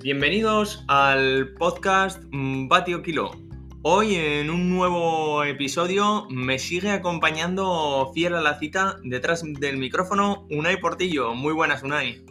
Bienvenidos 0.00 0.84
al 0.86 1.54
podcast 1.54 2.22
Batio 2.30 3.02
Kilo. 3.02 3.32
Hoy 3.82 4.14
en 4.14 4.48
un 4.48 4.70
nuevo 4.70 5.42
episodio 5.42 6.28
me 6.30 6.60
sigue 6.60 6.90
acompañando 6.90 8.08
fiel 8.14 8.36
a 8.36 8.40
la 8.40 8.60
cita 8.60 9.00
detrás 9.02 9.42
del 9.44 9.76
micrófono 9.76 10.46
Unai 10.50 10.80
Portillo. 10.80 11.34
Muy 11.34 11.52
buenas, 11.52 11.82
Unai. 11.82 12.24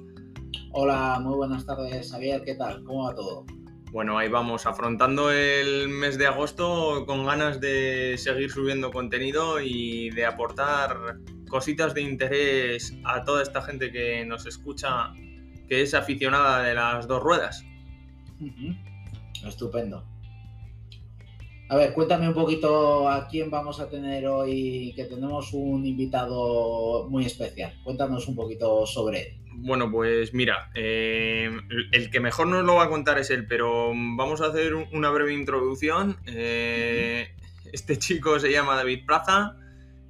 Hola, 0.71 1.19
muy 1.21 1.35
buenas 1.35 1.65
tardes, 1.65 2.09
Javier. 2.09 2.41
¿Qué 2.45 2.55
tal? 2.55 2.85
¿Cómo 2.85 3.03
va 3.03 3.13
todo? 3.13 3.45
Bueno, 3.91 4.17
ahí 4.17 4.29
vamos, 4.29 4.65
afrontando 4.65 5.29
el 5.29 5.89
mes 5.89 6.17
de 6.17 6.25
agosto 6.25 7.05
con 7.05 7.25
ganas 7.25 7.59
de 7.59 8.15
seguir 8.17 8.49
subiendo 8.49 8.91
contenido 8.91 9.59
y 9.59 10.09
de 10.11 10.25
aportar 10.25 11.17
cositas 11.49 11.93
de 11.93 12.01
interés 12.01 12.95
a 13.03 13.25
toda 13.25 13.43
esta 13.43 13.61
gente 13.61 13.91
que 13.91 14.25
nos 14.25 14.45
escucha, 14.45 15.11
que 15.67 15.81
es 15.81 15.93
aficionada 15.93 16.63
de 16.63 16.73
las 16.73 17.07
dos 17.07 17.21
ruedas. 17.21 17.65
Estupendo. 19.45 20.03
A 21.69 21.75
ver, 21.75 21.93
cuéntame 21.93 22.29
un 22.29 22.33
poquito 22.33 23.09
a 23.09 23.27
quién 23.27 23.49
vamos 23.49 23.81
a 23.81 23.89
tener 23.89 24.25
hoy, 24.25 24.93
que 24.95 25.03
tenemos 25.03 25.51
un 25.53 25.85
invitado 25.85 27.09
muy 27.09 27.25
especial. 27.25 27.73
Cuéntanos 27.83 28.27
un 28.27 28.35
poquito 28.35 28.85
sobre 28.85 29.21
él. 29.21 29.37
Bueno, 29.59 29.91
pues 29.91 30.33
mira, 30.33 30.69
eh, 30.75 31.49
el 31.91 32.09
que 32.09 32.19
mejor 32.21 32.47
nos 32.47 32.63
lo 32.63 32.75
va 32.75 32.85
a 32.85 32.89
contar 32.89 33.17
es 33.17 33.31
él, 33.31 33.47
pero 33.47 33.89
vamos 33.89 34.39
a 34.39 34.45
hacer 34.45 34.75
una 34.75 35.09
breve 35.09 35.33
introducción. 35.33 36.17
Eh, 36.25 37.35
este 37.73 37.97
chico 37.97 38.39
se 38.39 38.51
llama 38.51 38.77
David 38.77 39.05
Plaza, 39.05 39.57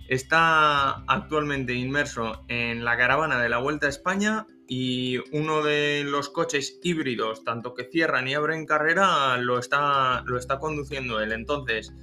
está 0.09 1.03
actualmente 1.08 1.73
inmerso 1.73 2.44
en 2.49 2.85
la 2.85 2.97
caravana 2.97 3.41
de 3.41 3.49
la 3.49 3.58
Vuelta 3.58 3.88
a 3.88 3.89
España 3.89 4.45
y 4.67 5.17
uno 5.31 5.64
de 5.64 6.03
los 6.05 6.30
coches 6.30 6.80
híbridos, 6.83 7.44
tanto 7.44 7.73
que 7.73 7.86
cierran 7.86 8.28
y 8.28 8.33
abren 8.33 8.66
carrera, 8.66 9.38
lo 9.38 9.59
está, 9.59 10.23
lo 10.25 10.38
está 10.38 10.59
conduciendo 10.59 11.22
él. 11.22 11.31
Entonces, 11.31 11.94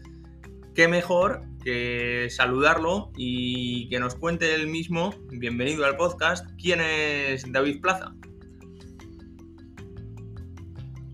qué 0.75 0.89
mejor 0.89 1.43
que 1.63 2.29
saludarlo 2.31 3.11
y 3.17 3.89
que 3.89 3.99
nos 4.01 4.15
cuente 4.15 4.55
él 4.55 4.67
mismo, 4.67 5.15
bienvenido 5.31 5.85
al 5.85 5.97
podcast, 5.97 6.49
quién 6.61 6.81
es 6.81 7.51
David 7.51 7.81
Plaza. 7.81 8.15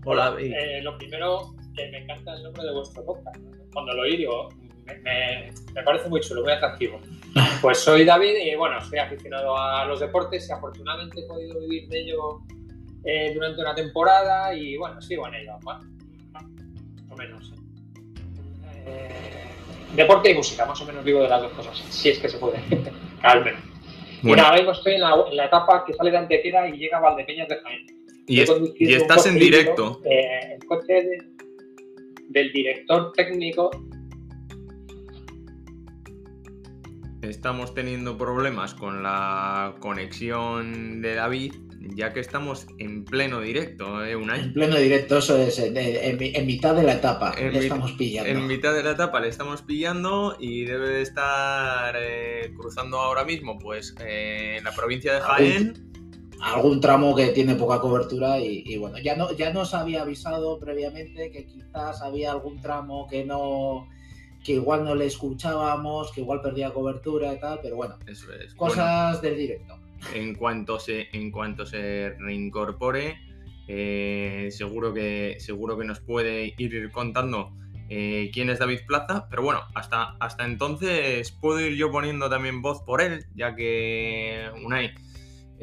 Hola, 0.05 0.31
David. 0.31 0.53
Eh, 0.53 0.81
lo 0.81 0.97
primero, 0.97 1.53
que 1.75 1.91
me 1.91 1.99
encanta 1.99 2.33
el 2.35 2.43
nombre 2.43 2.63
de 2.63 2.73
vuestro 2.73 3.05
podcast. 3.05 3.37
Cuando 3.71 3.93
lo 3.93 4.01
oí, 4.01 4.17
digo, 4.17 4.49
me, 5.03 5.83
parece 5.83 6.09
muy 6.09 6.21
chulo, 6.21 6.43
muy 6.43 6.51
atractivo. 6.51 6.99
Pues 7.61 7.79
soy 7.79 8.03
David 8.03 8.35
y 8.43 8.55
bueno, 8.55 8.81
soy 8.81 8.99
aficionado 8.99 9.57
a 9.57 9.85
los 9.85 9.99
deportes 9.99 10.47
y 10.49 10.51
afortunadamente 10.51 11.21
he 11.21 11.23
podido 11.23 11.59
vivir 11.59 11.87
de 11.87 12.01
ello 12.01 12.41
eh, 13.05 13.31
durante 13.33 13.61
una 13.61 13.73
temporada 13.73 14.53
y 14.53 14.77
bueno, 14.77 15.01
sigo 15.01 15.27
en 15.27 15.35
ello, 15.35 15.53
más 15.63 15.83
o 17.09 17.15
menos. 17.15 17.53
Eh, 18.85 19.45
deporte 19.95 20.31
y 20.31 20.33
música, 20.33 20.65
más 20.65 20.81
o 20.81 20.85
menos 20.85 21.03
vivo 21.03 21.21
de 21.21 21.29
las 21.29 21.41
dos 21.41 21.51
cosas, 21.53 21.77
si 21.89 22.09
es 22.09 22.19
que 22.19 22.27
se 22.27 22.37
puede, 22.37 22.59
al 23.21 23.45
menos. 23.45 23.61
Bueno. 24.23 24.43
ahora 24.43 24.57
mismo 24.57 24.71
estoy 24.73 24.95
en 24.95 25.01
la, 25.01 25.45
etapa 25.45 25.83
que 25.85 25.93
sale 25.93 26.11
de 26.11 26.17
Antequera 26.17 26.67
y 26.67 26.77
llega 26.77 26.97
a 26.97 27.01
Valdepeñas 27.01 27.47
de 27.47 27.55
Jaén. 27.57 27.85
Y, 28.27 28.93
estás 28.93 29.25
en 29.25 29.35
directo. 29.35 29.99
Eh, 30.05 30.55
el 30.55 30.65
coche 30.65 31.17
del 32.29 32.51
director 32.53 33.11
técnico 33.13 33.71
estamos 37.21 37.73
teniendo 37.73 38.17
problemas 38.17 38.73
con 38.73 39.03
la 39.03 39.75
conexión 39.79 41.01
de 41.01 41.15
David, 41.15 41.53
ya 41.95 42.13
que 42.13 42.19
estamos 42.19 42.67
en 42.77 43.05
pleno 43.05 43.41
directo, 43.41 44.03
¿eh? 44.03 44.13
En 44.13 44.53
pleno 44.53 44.77
directo, 44.77 45.17
eso 45.17 45.37
es, 45.37 45.59
en, 45.59 46.45
mitad 46.45 46.75
de 46.75 46.83
la 46.83 46.93
etapa 46.93 47.35
le 47.35 47.59
estamos 47.59 47.91
pillando. 47.93 48.29
En 48.29 48.47
mitad 48.47 48.73
de 48.73 48.83
la 48.83 48.91
etapa 48.91 49.19
le 49.19 49.27
estamos 49.29 49.61
pillando 49.61 50.35
y 50.39 50.65
debe 50.65 50.89
de 50.89 51.01
estar 51.01 51.95
eh, 51.97 52.53
cruzando 52.57 52.99
ahora 52.99 53.23
mismo, 53.23 53.57
pues, 53.57 53.95
eh, 53.99 54.55
en 54.57 54.63
la 54.63 54.71
provincia 54.71 55.13
de 55.13 55.21
Jaén. 55.21 55.91
Algún, 56.43 56.81
tramo 56.81 57.15
que 57.15 57.27
tiene 57.27 57.53
poca 57.53 57.79
cobertura 57.79 58.39
y, 58.39 58.75
bueno, 58.77 58.97
ya, 58.97 59.15
no, 59.15 59.31
ya 59.31 59.53
nos 59.53 59.75
había 59.75 60.01
avisado 60.01 60.59
previamente 60.59 61.29
que 61.29 61.45
quizás 61.45 62.01
había 62.01 62.31
algún 62.31 62.59
tramo 62.59 63.05
que 63.07 63.23
no 63.23 63.87
que 64.43 64.53
igual 64.53 64.83
no 64.83 64.95
le 64.95 65.05
escuchábamos, 65.05 66.11
que 66.11 66.21
igual 66.21 66.41
perdía 66.41 66.73
cobertura 66.73 67.33
y 67.33 67.39
tal, 67.39 67.59
pero 67.61 67.75
bueno, 67.75 67.95
Eso 68.07 68.33
es. 68.33 68.53
cosas 68.55 69.21
del 69.21 69.37
directo. 69.37 69.77
En 70.15 70.35
cuanto 70.35 70.79
se, 70.79 71.07
en 71.13 71.31
cuanto 71.31 71.65
se 71.65 72.15
reincorpore, 72.17 73.19
eh, 73.67 74.49
seguro, 74.51 74.93
que, 74.93 75.37
seguro 75.39 75.77
que 75.77 75.85
nos 75.85 75.99
puede 75.99 76.55
ir 76.57 76.91
contando 76.91 77.51
eh, 77.89 78.31
quién 78.33 78.49
es 78.49 78.59
David 78.59 78.79
Plaza, 78.87 79.27
pero 79.29 79.43
bueno, 79.43 79.61
hasta, 79.75 80.15
hasta 80.19 80.45
entonces 80.45 81.31
puedo 81.31 81.59
ir 81.59 81.75
yo 81.75 81.91
poniendo 81.91 82.29
también 82.29 82.61
voz 82.61 82.81
por 82.81 83.01
él, 83.01 83.25
ya 83.35 83.55
que 83.55 84.49
Unai 84.63 84.93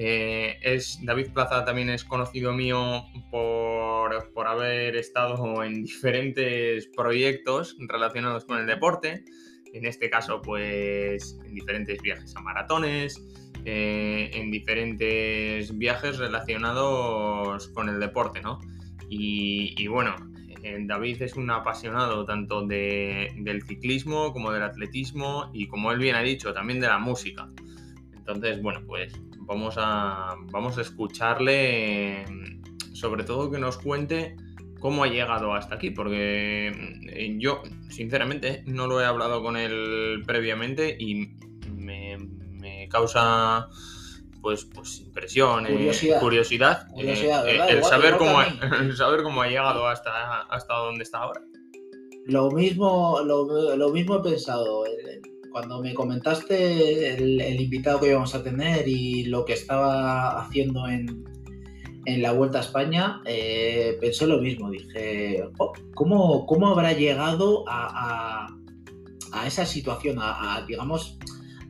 eh, 0.01 0.61
es, 0.63 1.01
David 1.03 1.33
Plaza 1.35 1.65
también 1.65 1.91
es 1.91 2.05
conocido 2.05 2.53
mío 2.53 3.03
por, 3.33 4.33
por, 4.33 4.47
haber 4.47 4.95
estado 4.95 5.65
en 5.65 5.83
diferentes 5.83 6.87
proyectos 6.87 7.77
relacionados 7.81 8.45
con 8.45 8.59
el 8.59 8.67
deporte. 8.69 9.25
En 9.73 9.87
este 9.87 10.09
caso, 10.09 10.41
pues 10.41 11.37
en 11.45 11.53
diferentes 11.53 12.01
viajes 12.01 12.35
a 12.37 12.41
maratones, 12.41 13.21
eh, 13.65 14.31
en 14.35 14.53
diferentes 14.53 15.77
viajes 15.77 16.19
relacionados 16.19 17.67
con 17.71 17.89
el 17.89 17.99
deporte, 17.99 18.41
¿no? 18.41 18.61
Y, 19.11 19.85
bueno, 19.89 20.15
eh, 20.63 20.79
David 20.83 21.23
es 21.23 21.35
un 21.35 21.51
apasionado 21.51 22.25
tanto 22.25 22.65
de, 22.65 23.33
del 23.39 23.63
ciclismo 23.63 24.33
como 24.33 24.53
del 24.53 24.63
atletismo 24.63 25.51
y 25.53 25.67
como 25.67 25.91
él 25.91 25.99
bien 25.99 26.15
ha 26.15 26.23
dicho, 26.23 26.55
también 26.55 26.79
de 26.79 26.87
la 26.87 26.99
música. 26.99 27.51
Entonces, 28.15 28.63
bueno, 28.63 28.81
pues 28.87 29.13
vamos 29.49 29.75
a, 29.79 30.37
vamos 30.53 30.79
a 30.79 30.83
escucharle, 30.83 32.25
sobre 32.93 33.25
todo 33.25 33.51
que 33.51 33.59
nos 33.59 33.79
cuente 33.79 34.37
cómo 34.79 35.03
ha 35.03 35.09
llegado 35.09 35.55
hasta 35.55 35.77
aquí, 35.77 35.91
porque 35.91 36.69
eh, 36.69 37.37
yo, 37.39 37.63
sinceramente, 37.89 38.63
no 38.67 38.87
lo 38.87 39.01
he 39.01 39.07
hablado 39.07 39.43
con 39.43 39.57
él 39.57 40.23
previamente 40.27 40.97
y 40.99 41.35
me, 41.75 42.19
causa 42.91 43.69
pues, 44.41 44.65
pues 44.67 45.01
impresión, 45.01 45.67
eh, 45.67 45.91
curiosidad, 46.21 46.87
eh, 46.97 47.59
el, 47.69 47.85
saber 47.85 48.17
cómo 48.17 48.39
ha, 48.39 48.47
saber 48.97 49.23
cómo 49.23 49.43
ha 49.43 49.49
llegado 49.49 49.87
hasta, 49.89 50.43
hasta 50.43 50.75
donde 50.75 51.03
está 51.05 51.19
ahora. 51.19 51.43
Lo 52.27 52.51
mismo, 52.51 53.21
lo, 53.25 53.77
lo 53.77 53.89
mismo 53.89 54.17
he 54.17 54.23
pensado 54.23 54.85
cuando 55.59 55.83
me 55.83 55.93
comentaste 55.93 57.15
el, 57.15 57.61
invitado 57.61 57.99
que 57.99 58.11
íbamos 58.11 58.33
a 58.33 58.45
tener 58.45 58.87
y 58.87 59.25
lo 59.25 59.45
que 59.45 59.55
estaba 59.55 60.41
haciendo 60.41 60.87
en, 60.87 61.25
la 62.07 62.33
Vuelta 62.33 62.59
a 62.59 62.61
España, 62.63 63.21
eh, 63.27 63.99
pensé 64.01 64.27
lo 64.29 64.39
mismo. 64.39 64.71
Dije, 64.71 65.43
oh, 65.59 65.73
¿cómo, 65.95 66.47
¿cómo, 66.47 66.69
habrá 66.69 66.93
llegado 66.93 67.65
a, 67.69 68.47
esa 69.45 69.67
situación, 69.67 70.19
a, 70.21 70.65
digamos, 70.67 71.19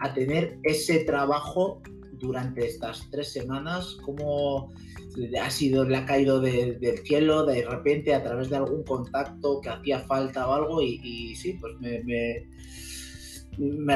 a 0.00 0.12
tener 0.12 0.59
ese 0.65 1.05
trabajo 1.05 1.82
durante 2.12 2.66
estas 2.66 3.09
tres 3.10 3.32
semanas? 3.32 3.97
¿Cómo 4.05 4.70
ha 5.43 5.50
sido, 5.50 5.84
le 5.84 5.97
ha 5.97 6.05
caído 6.05 6.41
del 6.41 6.99
cielo 7.05 7.47
de 7.47 7.66
repente 7.66 8.15
a 8.15 8.22
través 8.22 8.50
de 8.50 8.59
algún 8.59 8.84
contacto 8.84 9.60
que 9.62 9.70
hacía 9.70 10.00
falta 10.00 10.47
o 10.47 10.53
algo? 10.53 10.82
Y, 10.82 11.34
sí, 11.34 11.56
pues 11.59 11.75
me 11.81 12.47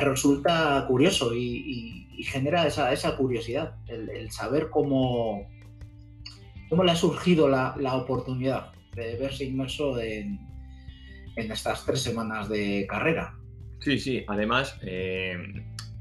resulta 0.01 0.85
curioso 0.87 1.35
y, 1.35 1.99
genera 2.25 2.67
esa, 2.67 3.17
curiosidad, 3.17 3.75
el, 3.89 4.31
saber 4.31 4.71
cómo, 4.71 5.49
cómo 6.69 6.85
le 6.85 6.93
ha 6.93 6.97
surgido 6.97 7.49
la, 7.49 7.95
oportunidad 7.95 8.73
de 8.95 9.17
verse 9.17 9.45
inmerso 9.45 9.99
en, 9.99 10.39
estas 11.37 11.85
tres 11.85 12.03
semanas 12.03 12.49
de 12.49 12.87
carrera. 12.89 13.35
Sí, 13.81 13.99
sí, 13.99 14.25
además, 14.29 14.79
eh, 14.83 15.37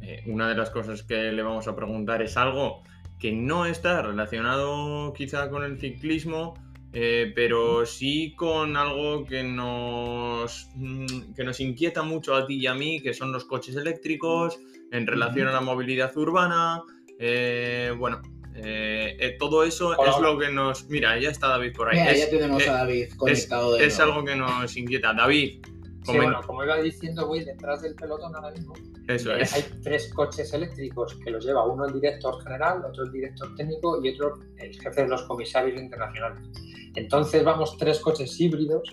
eh, 0.01 0.23
una 0.27 0.47
de 0.49 0.55
las 0.55 0.69
cosas 0.69 1.01
que 1.03 1.31
le 1.31 1.41
vamos 1.41 1.67
a 1.67 1.75
preguntar 1.75 2.21
es 2.21 2.37
algo 2.37 2.83
que 3.17 3.31
no 3.31 3.65
está 3.65 4.01
relacionado 4.01 5.13
quizá 5.13 5.49
con 5.49 5.63
el 5.63 5.79
ciclismo, 5.79 6.55
eh, 6.93 7.31
pero 7.33 7.85
sí 7.85 8.33
con 8.35 8.75
algo 8.75 9.25
que 9.25 9.43
nos, 9.43 10.69
mm, 10.75 11.33
que 11.35 11.43
nos 11.43 11.59
inquieta 11.59 12.03
mucho 12.03 12.35
a 12.35 12.45
ti 12.45 12.55
y 12.55 12.67
a 12.67 12.73
mí, 12.73 13.01
que 13.01 13.13
son 13.13 13.31
los 13.31 13.45
coches 13.45 13.75
eléctricos 13.75 14.59
en 14.91 15.07
relación 15.07 15.47
a 15.47 15.51
la 15.51 15.61
movilidad 15.61 16.15
urbana. 16.17 16.83
Eh, 17.17 17.93
bueno, 17.97 18.21
eh, 18.55 19.35
todo 19.39 19.63
eso 19.63 19.93
es 19.93 20.19
lo 20.21 20.37
que 20.37 20.49
nos... 20.49 20.89
Mira, 20.89 21.17
ya 21.17 21.29
está 21.29 21.47
David 21.47 21.73
por 21.73 21.89
ahí. 21.89 22.17
ya 22.17 22.29
tenemos 22.29 22.67
a 22.67 22.73
David 22.73 23.13
conectado. 23.15 23.77
Es, 23.77 23.93
es 23.93 23.99
algo 23.99 24.25
que 24.25 24.35
nos 24.35 24.75
inquieta. 24.75 25.13
David, 25.13 25.61
Sí, 26.03 26.17
bueno, 26.17 26.41
como 26.45 26.63
iba 26.63 26.77
diciendo, 26.77 27.27
voy 27.27 27.43
detrás 27.43 27.81
del 27.83 27.93
pelotón 27.95 28.35
ahora 28.35 28.51
mismo. 28.51 28.73
Eso 29.07 29.35
es. 29.35 29.53
Hay 29.53 29.63
tres 29.83 30.11
coches 30.13 30.51
eléctricos 30.53 31.15
que 31.23 31.29
los 31.29 31.45
lleva 31.45 31.65
uno 31.65 31.85
el 31.85 31.93
director 31.93 32.41
general, 32.43 32.83
otro 32.85 33.03
el 33.03 33.11
director 33.11 33.53
técnico 33.55 34.03
y 34.03 34.09
otro 34.09 34.39
el 34.57 34.73
jefe 34.79 35.03
de 35.03 35.07
los 35.07 35.23
comisarios 35.23 35.79
internacionales. 35.79 36.47
Entonces 36.95 37.43
vamos 37.43 37.77
tres 37.77 37.99
coches 37.99 38.39
híbridos, 38.39 38.83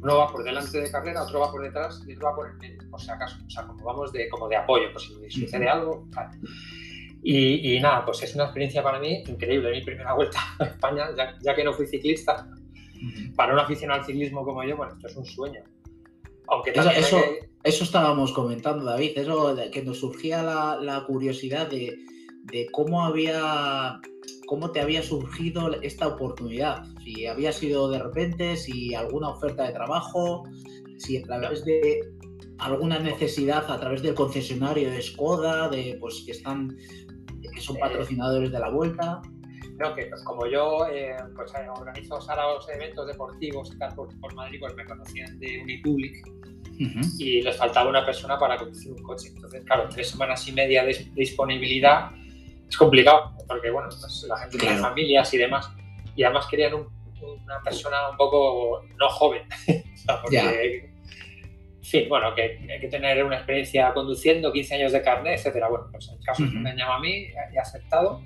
uno 0.00 0.16
va 0.16 0.28
por 0.28 0.44
delante 0.44 0.80
de 0.80 0.90
carrera, 0.90 1.22
otro 1.24 1.40
va 1.40 1.50
por 1.50 1.62
detrás 1.62 2.02
y 2.06 2.14
otro 2.14 2.28
va 2.28 2.34
por 2.36 2.50
el 2.50 2.56
medio, 2.56 2.90
por 2.90 3.00
si 3.00 3.10
acaso. 3.10 3.36
O 3.44 3.50
sea, 3.50 3.66
como 3.66 3.84
vamos 3.84 4.12
de, 4.12 4.28
como 4.28 4.48
de 4.48 4.56
apoyo, 4.56 4.92
por 4.92 5.00
si 5.00 5.30
sucede 5.30 5.68
algo. 5.68 6.06
Y, 7.24 7.78
nada, 7.80 8.04
pues 8.04 8.22
es 8.22 8.34
una 8.34 8.44
experiencia 8.44 8.82
para 8.82 8.98
mí 8.98 9.22
increíble. 9.26 9.70
Mi 9.70 9.84
primera 9.84 10.14
vuelta 10.14 10.40
a 10.58 10.64
España, 10.64 11.06
ya, 11.16 11.54
que 11.54 11.64
no 11.64 11.72
fui 11.72 11.86
ciclista, 11.86 12.48
para 13.36 13.52
un 13.52 13.60
aficionado 13.60 14.00
al 14.00 14.06
ciclismo 14.06 14.44
como 14.44 14.64
yo, 14.64 14.76
bueno, 14.76 14.92
esto 14.92 15.06
es 15.06 15.16
un 15.16 15.24
sueño. 15.24 15.62
Aunque 16.52 16.70
eso, 16.70 17.18
eso, 17.64 17.84
estábamos 17.84 18.32
comentando, 18.32 18.84
David, 18.84 19.12
eso 19.16 19.56
que 19.72 19.82
nos 19.82 20.00
surgía 20.00 20.42
la, 20.42 21.02
curiosidad 21.06 21.68
de, 21.70 21.96
cómo 22.72 23.02
había 23.04 23.98
cómo 24.46 24.70
te 24.70 24.82
había 24.82 25.02
surgido 25.02 25.72
esta 25.80 26.08
oportunidad. 26.08 26.84
Si 27.02 27.26
había 27.26 27.52
sido 27.52 27.88
de 27.90 28.00
repente, 28.00 28.58
si 28.58 28.94
alguna 28.94 29.30
oferta 29.30 29.66
de 29.66 29.72
trabajo, 29.72 30.44
si 30.98 31.16
a 31.16 31.22
través 31.22 31.64
de 31.64 32.00
alguna 32.58 32.98
necesidad 32.98 33.70
a 33.70 33.80
través 33.80 34.02
del 34.02 34.14
concesionario 34.14 34.90
de 34.90 35.00
Skoda, 35.00 35.70
de 35.70 35.96
pues 35.98 36.22
que 36.26 36.32
están 36.32 36.76
que 37.40 37.60
son 37.62 37.78
patrocinadores 37.78 38.52
de 38.52 38.58
la 38.58 38.68
vuelta. 38.68 39.22
No, 39.78 39.94
que 39.94 40.10
como 40.24 40.46
yo 40.46 40.86
eh, 40.88 41.16
pues, 41.34 41.52
eh, 41.54 41.68
organizo 41.68 42.18
los 42.18 42.68
eventos 42.68 43.06
deportivos 43.06 43.72
y 43.74 43.78
tal 43.78 43.94
por, 43.94 44.34
Madrid, 44.34 44.58
pues 44.60 44.74
me 44.74 44.84
conocían 44.84 45.38
de 45.38 45.62
Unipublic 45.62 46.26
y 47.18 47.42
les 47.42 47.56
faltaba 47.56 47.88
una 47.88 48.04
persona 48.04 48.38
para 48.38 48.56
conducir 48.56 48.92
un 48.92 49.02
coche. 49.02 49.28
Entonces, 49.28 49.62
claro, 49.64 49.88
tres 49.88 50.10
semanas 50.10 50.46
y 50.48 50.52
media 50.52 50.84
de 50.84 51.10
disponibilidad 51.14 52.10
es 52.68 52.76
complicado, 52.76 53.36
porque 53.46 53.70
bueno, 53.70 53.88
pues, 53.88 54.24
la 54.28 54.38
gente 54.38 54.58
tiene 54.58 54.76
familias 54.78 55.32
y 55.32 55.38
demás. 55.38 55.70
Y 56.16 56.24
además 56.24 56.46
querían 56.50 56.74
una 56.74 57.60
persona 57.62 58.10
un 58.10 58.16
poco 58.16 58.82
no 58.98 59.08
joven, 59.08 59.42
porque 60.22 60.92
fin, 61.82 62.08
bueno, 62.08 62.34
que 62.34 62.58
hay 62.70 62.80
que 62.80 62.88
tener 62.88 63.22
una 63.24 63.36
experiencia 63.36 63.92
conduciendo, 63.92 64.52
15 64.52 64.74
años 64.76 64.92
de 64.92 65.02
carnet, 65.02 65.38
etcétera. 65.38 65.68
Bueno, 65.68 65.86
pues 65.92 66.08
en 66.08 66.14
el 66.14 66.24
caso 66.24 66.44
que 66.44 66.58
me 66.58 66.70
han 66.70 66.76
llamado 66.76 66.98
a 66.98 67.00
mí, 67.00 67.26
he 67.52 67.58
aceptado. 67.58 68.22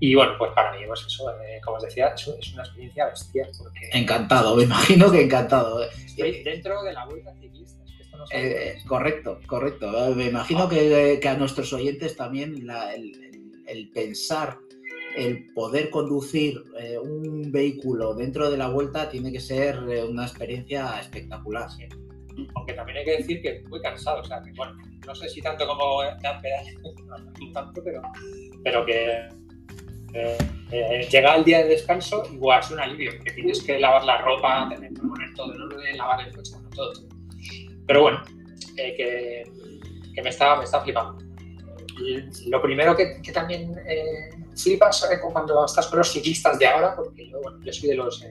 Y 0.00 0.14
bueno, 0.14 0.34
pues 0.38 0.52
para 0.52 0.72
mí, 0.72 0.84
pues 0.86 1.04
eso, 1.06 1.30
eh, 1.42 1.60
como 1.64 1.76
os 1.76 1.82
decía, 1.82 2.08
es, 2.08 2.28
es 2.28 2.52
una 2.52 2.62
experiencia 2.62 3.06
bestial. 3.06 3.50
Porque 3.58 3.90
encantado, 3.92 4.54
me 4.56 4.64
imagino 4.64 5.10
que 5.10 5.22
encantado. 5.22 5.82
Eh. 5.82 5.88
Estoy 6.06 6.42
dentro 6.42 6.82
de 6.82 6.92
la 6.92 7.06
vuelta 7.06 7.34
ciclista. 7.40 7.82
esto 8.00 8.16
no 8.16 8.24
eh, 8.30 8.78
correcto, 8.86 9.40
correcto. 9.46 10.14
Me 10.14 10.26
imagino 10.26 10.68
que, 10.68 11.18
que, 11.20 11.28
a 11.28 11.36
nuestros 11.36 11.72
oyentes 11.72 12.16
también 12.16 12.66
la, 12.66 12.94
el, 12.94 13.64
el, 13.66 13.90
pensar, 13.90 14.58
el 15.16 15.52
poder 15.52 15.90
conducir 15.90 16.62
un 17.02 17.50
vehículo 17.50 18.14
dentro 18.14 18.50
de 18.50 18.56
la 18.56 18.68
vuelta 18.68 19.10
tiene 19.10 19.32
que 19.32 19.40
ser 19.40 19.80
una 19.80 20.24
experiencia 20.24 21.00
espectacular. 21.00 21.68
Sí 21.70 21.88
aunque 22.54 22.72
también 22.74 22.98
hay 22.98 23.04
que 23.04 23.16
decir 23.18 23.42
que 23.42 23.64
muy 23.68 23.80
cansado, 23.80 24.20
o 24.20 24.24
sea, 24.24 24.42
que 24.42 24.52
bueno, 24.52 24.76
no 25.06 25.14
sé 25.14 25.28
si 25.28 25.40
tanto 25.40 25.66
como 25.66 26.02
dar 26.22 26.40
pedales, 26.40 26.74
no, 27.06 27.52
tanto, 27.52 27.82
pero, 27.82 28.02
pero 28.62 28.86
que 28.86 29.28
eh, 30.14 30.38
eh, 30.70 31.08
llega 31.10 31.36
el 31.36 31.44
día 31.44 31.58
de 31.58 31.68
descanso 31.68 32.24
y 32.30 32.36
es 32.36 32.70
un 32.70 32.80
alivio, 32.80 33.12
que 33.24 33.32
tienes 33.32 33.62
que 33.62 33.78
lavar 33.78 34.04
la 34.04 34.22
ropa, 34.22 34.68
tener 34.68 34.92
que 34.92 35.00
poner 35.00 35.34
todo 35.34 35.54
en 35.54 35.62
orden, 35.62 35.96
lavar 35.96 36.26
el 36.26 36.34
coche, 36.34 36.52
bueno, 36.52 36.70
todo, 36.74 36.92
Pero 37.86 38.02
bueno, 38.02 38.22
eh, 38.76 39.44
que, 40.14 40.22
me, 40.22 40.30
está, 40.30 40.56
me 40.56 40.64
está 40.64 40.80
flipando. 40.80 41.22
Lo 42.46 42.62
primero 42.62 42.96
que, 42.96 43.20
también 43.32 43.74
flipas 44.56 45.08
cuando 45.32 45.64
estás 45.64 45.86
con 45.88 45.98
los 45.98 46.12
ciclistas 46.12 46.58
de 46.58 46.66
ahora, 46.66 46.94
porque 46.94 47.28
yo, 47.28 47.40
bueno, 47.40 47.58
yo 47.62 47.72
soy 47.72 47.88
de 47.88 47.94
los... 47.96 48.24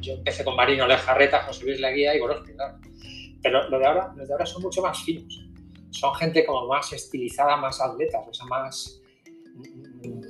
yo 0.00 0.14
empecé 0.14 0.44
con 0.44 0.56
Marino 0.56 0.86
Lejarreta, 0.86 1.42
José 1.44 1.64
Luis 1.64 1.80
Leguía 1.80 2.14
y 2.14 2.18
Gorospi, 2.20 2.52
claro 2.52 2.78
pero 3.42 3.68
lo 3.68 3.78
de 3.78 3.86
ahora, 3.86 4.12
los 4.16 4.28
de 4.28 4.34
ahora 4.34 4.46
son 4.46 4.62
mucho 4.62 4.82
más 4.82 5.02
finos. 5.02 5.46
Son 5.90 6.14
gente 6.14 6.44
como 6.44 6.66
más 6.66 6.92
estilizada, 6.92 7.56
más 7.56 7.80
atletas, 7.80 8.22
o 8.28 8.32
sea, 8.32 8.46
más... 8.46 9.00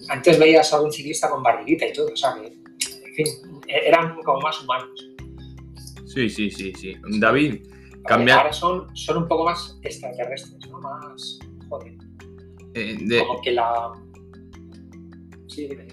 Antes 0.09 0.39
veías 0.39 0.73
a 0.73 0.77
algún 0.77 0.93
ciclista 0.93 1.29
con 1.31 1.43
barriguita 1.43 1.87
y 1.87 1.93
todo, 1.93 2.13
o 2.13 2.17
sea, 2.17 2.35
que, 2.35 2.47
en 2.47 3.15
fin, 3.15 3.27
eran 3.69 4.21
como 4.23 4.41
más 4.41 4.61
humanos. 4.63 5.11
Sí, 6.07 6.29
sí, 6.29 6.51
sí, 6.51 6.73
sí. 6.75 6.97
David, 7.19 7.63
cambia... 8.05 8.39
Ahora 8.39 8.53
son, 8.53 8.95
son 8.97 9.19
un 9.19 9.29
poco 9.29 9.45
más 9.45 9.79
extraterrestres, 9.83 10.69
¿no? 10.69 10.81
Más... 10.81 11.39
Joder. 11.69 11.95
Eh, 12.75 13.25
como 13.27 13.41
que 13.41 13.53
la 13.53 13.93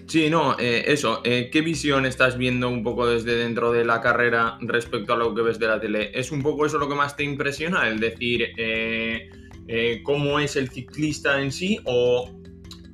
Sí, 0.06 0.30
no, 0.30 0.56
eh, 0.58 0.84
eso. 0.86 1.20
Eh, 1.24 1.50
¿Qué 1.52 1.60
visión 1.60 2.06
estás 2.06 2.38
viendo 2.38 2.68
un 2.68 2.82
poco 2.82 3.06
desde 3.06 3.34
dentro 3.34 3.72
de 3.72 3.84
la 3.84 4.00
carrera 4.00 4.56
respecto 4.60 5.12
a 5.12 5.16
lo 5.16 5.34
que 5.34 5.42
ves 5.42 5.58
de 5.58 5.66
la 5.66 5.80
tele? 5.80 6.10
¿Es 6.14 6.30
un 6.32 6.42
poco 6.42 6.64
eso 6.64 6.78
lo 6.78 6.88
que 6.88 6.94
más 6.94 7.16
te 7.16 7.24
impresiona? 7.24 7.88
El 7.88 8.00
decir 8.00 8.48
cómo 10.04 10.38
es 10.38 10.56
el 10.56 10.70
ciclista 10.70 11.40
en 11.40 11.52
sí 11.52 11.78
o... 11.84 12.30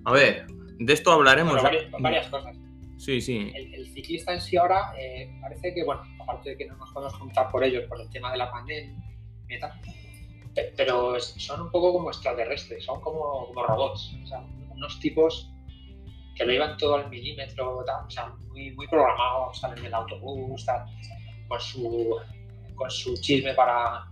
A 0.07 0.13
ver, 0.13 0.47
de 0.79 0.93
esto 0.93 1.13
hablaremos. 1.13 1.63
varias, 2.01 2.29
cosas. 2.29 2.57
Sí, 2.97 3.21
sí. 3.21 3.53
El, 3.55 3.87
ciclista 3.93 4.33
en 4.33 4.41
sí 4.41 4.57
ahora 4.57 4.93
parece 5.41 5.75
que, 5.75 5.85
bueno, 5.85 6.03
aparte 6.21 6.51
de 6.51 6.57
que 6.57 6.67
no 6.67 6.77
nos 6.77 6.91
podemos 6.91 7.15
juntar 7.15 7.51
por 7.51 7.63
ellos 7.65 7.85
por 7.89 8.01
el 8.01 8.09
tema 8.11 8.33
de 8.33 8.39
la 8.39 8.51
pandemia 8.51 8.97
y 9.49 9.59
tal, 9.59 9.73
pero 10.77 11.19
son 11.21 11.63
un 11.63 11.71
poco 11.71 11.93
como 11.93 12.11
extraterrestres, 12.11 12.85
son 12.85 13.01
como, 13.01 13.47
como 13.47 13.63
robots, 13.63 14.17
o 14.23 14.27
sea, 14.27 14.45
unos 14.71 14.99
tipos 15.01 15.51
que 16.35 16.45
lo 16.45 16.53
iban 16.53 16.77
todo 16.77 16.97
al 16.97 17.09
milímetro, 17.11 17.79
o 17.79 18.11
sea, 18.11 18.33
muy, 18.49 18.73
muy 18.73 18.89
programado, 18.89 19.53
salen 19.55 19.83
del 19.83 19.95
autobús, 19.95 20.67
con, 21.49 21.61
su, 21.61 22.17
con 22.75 22.91
su 22.91 23.17
chisme 23.21 23.55
para, 23.55 24.07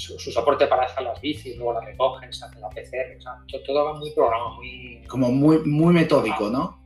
su, 0.00 0.18
soporte 0.18 0.66
para 0.66 0.86
dejar 0.86 1.02
las 1.04 1.20
bicis, 1.20 1.56
luego 1.56 1.74
las 1.74 1.84
recogen, 1.84 2.32
se 2.32 2.44
hacen 2.44 2.60
la 2.60 2.68
PCR, 2.68 3.16
o 3.18 3.20
sea, 3.20 3.62
todo, 3.64 3.84
va 3.84 3.94
muy 3.94 4.10
programado, 4.12 4.54
muy... 4.56 5.02
Como 5.06 5.30
muy, 5.30 5.58
muy 5.64 5.94
metódico, 5.94 6.48
¿no? 6.48 6.80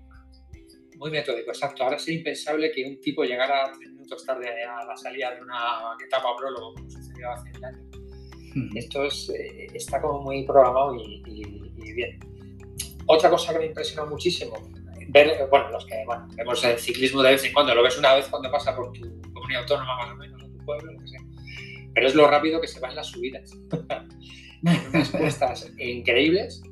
Muy 0.96 1.10
metódico, 1.10 1.50
exacto. 1.50 1.84
Ahora 1.84 1.98
sería 1.98 2.18
impensable 2.18 2.70
que 2.72 2.84
un 2.84 3.00
tipo 3.00 3.24
llegara 3.24 3.70
tres 3.76 3.90
minutos 3.90 4.24
tarde 4.24 4.48
a 4.64 4.84
la 4.84 4.96
salida 4.96 5.34
de 5.34 5.42
una 5.42 5.96
etapa 6.04 6.36
prólogo, 6.36 6.74
como 6.74 6.90
sucedió 6.90 7.30
hace 7.30 7.50
años. 7.64 7.86
Hmm. 8.54 8.76
Esto 8.76 9.04
es, 9.04 9.28
eh, 9.30 9.66
está 9.74 10.00
como 10.00 10.22
muy 10.22 10.44
programado 10.44 10.94
y, 10.94 11.22
y 11.26 11.92
bien. 11.92 12.18
Otra 13.06 13.28
cosa 13.28 13.52
que 13.52 13.58
me 13.58 13.66
impresionó 13.66 14.06
muchísimo, 14.06 14.54
ver, 15.08 15.46
bueno, 15.50 15.70
los 15.70 15.84
que 15.86 16.02
bueno, 16.06 16.26
vemos 16.34 16.64
el 16.64 16.78
ciclismo 16.78 17.22
de 17.22 17.32
vez 17.32 17.44
en 17.44 17.52
cuando, 17.52 17.74
lo 17.74 17.82
ves 17.82 17.98
una 17.98 18.14
vez 18.14 18.26
cuando 18.28 18.50
pasa 18.50 18.74
por 18.74 18.92
tu 18.92 19.02
comunidad 19.32 19.62
autónoma 19.62 19.96
más 19.96 20.10
o 20.12 20.16
menos, 20.16 20.42
o 20.42 20.46
tu 20.46 20.64
pueblo, 20.64 20.92
que 21.00 21.08
sé. 21.08 21.16
Pero 21.94 22.06
es 22.06 22.14
lo 22.14 22.28
rápido 22.28 22.60
que 22.60 22.66
se 22.66 22.80
van 22.80 22.94
las 22.94 23.08
subidas. 23.08 23.50
unas 24.62 25.10
cuestas 25.10 25.70
increíbles 25.78 26.62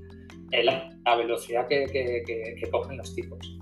en 0.50 0.66
la, 0.66 1.16
velocidad 1.16 1.66
que, 1.68 1.86
que, 1.86 2.70
cogen 2.70 2.96
los 2.96 3.14
tipos 3.14 3.58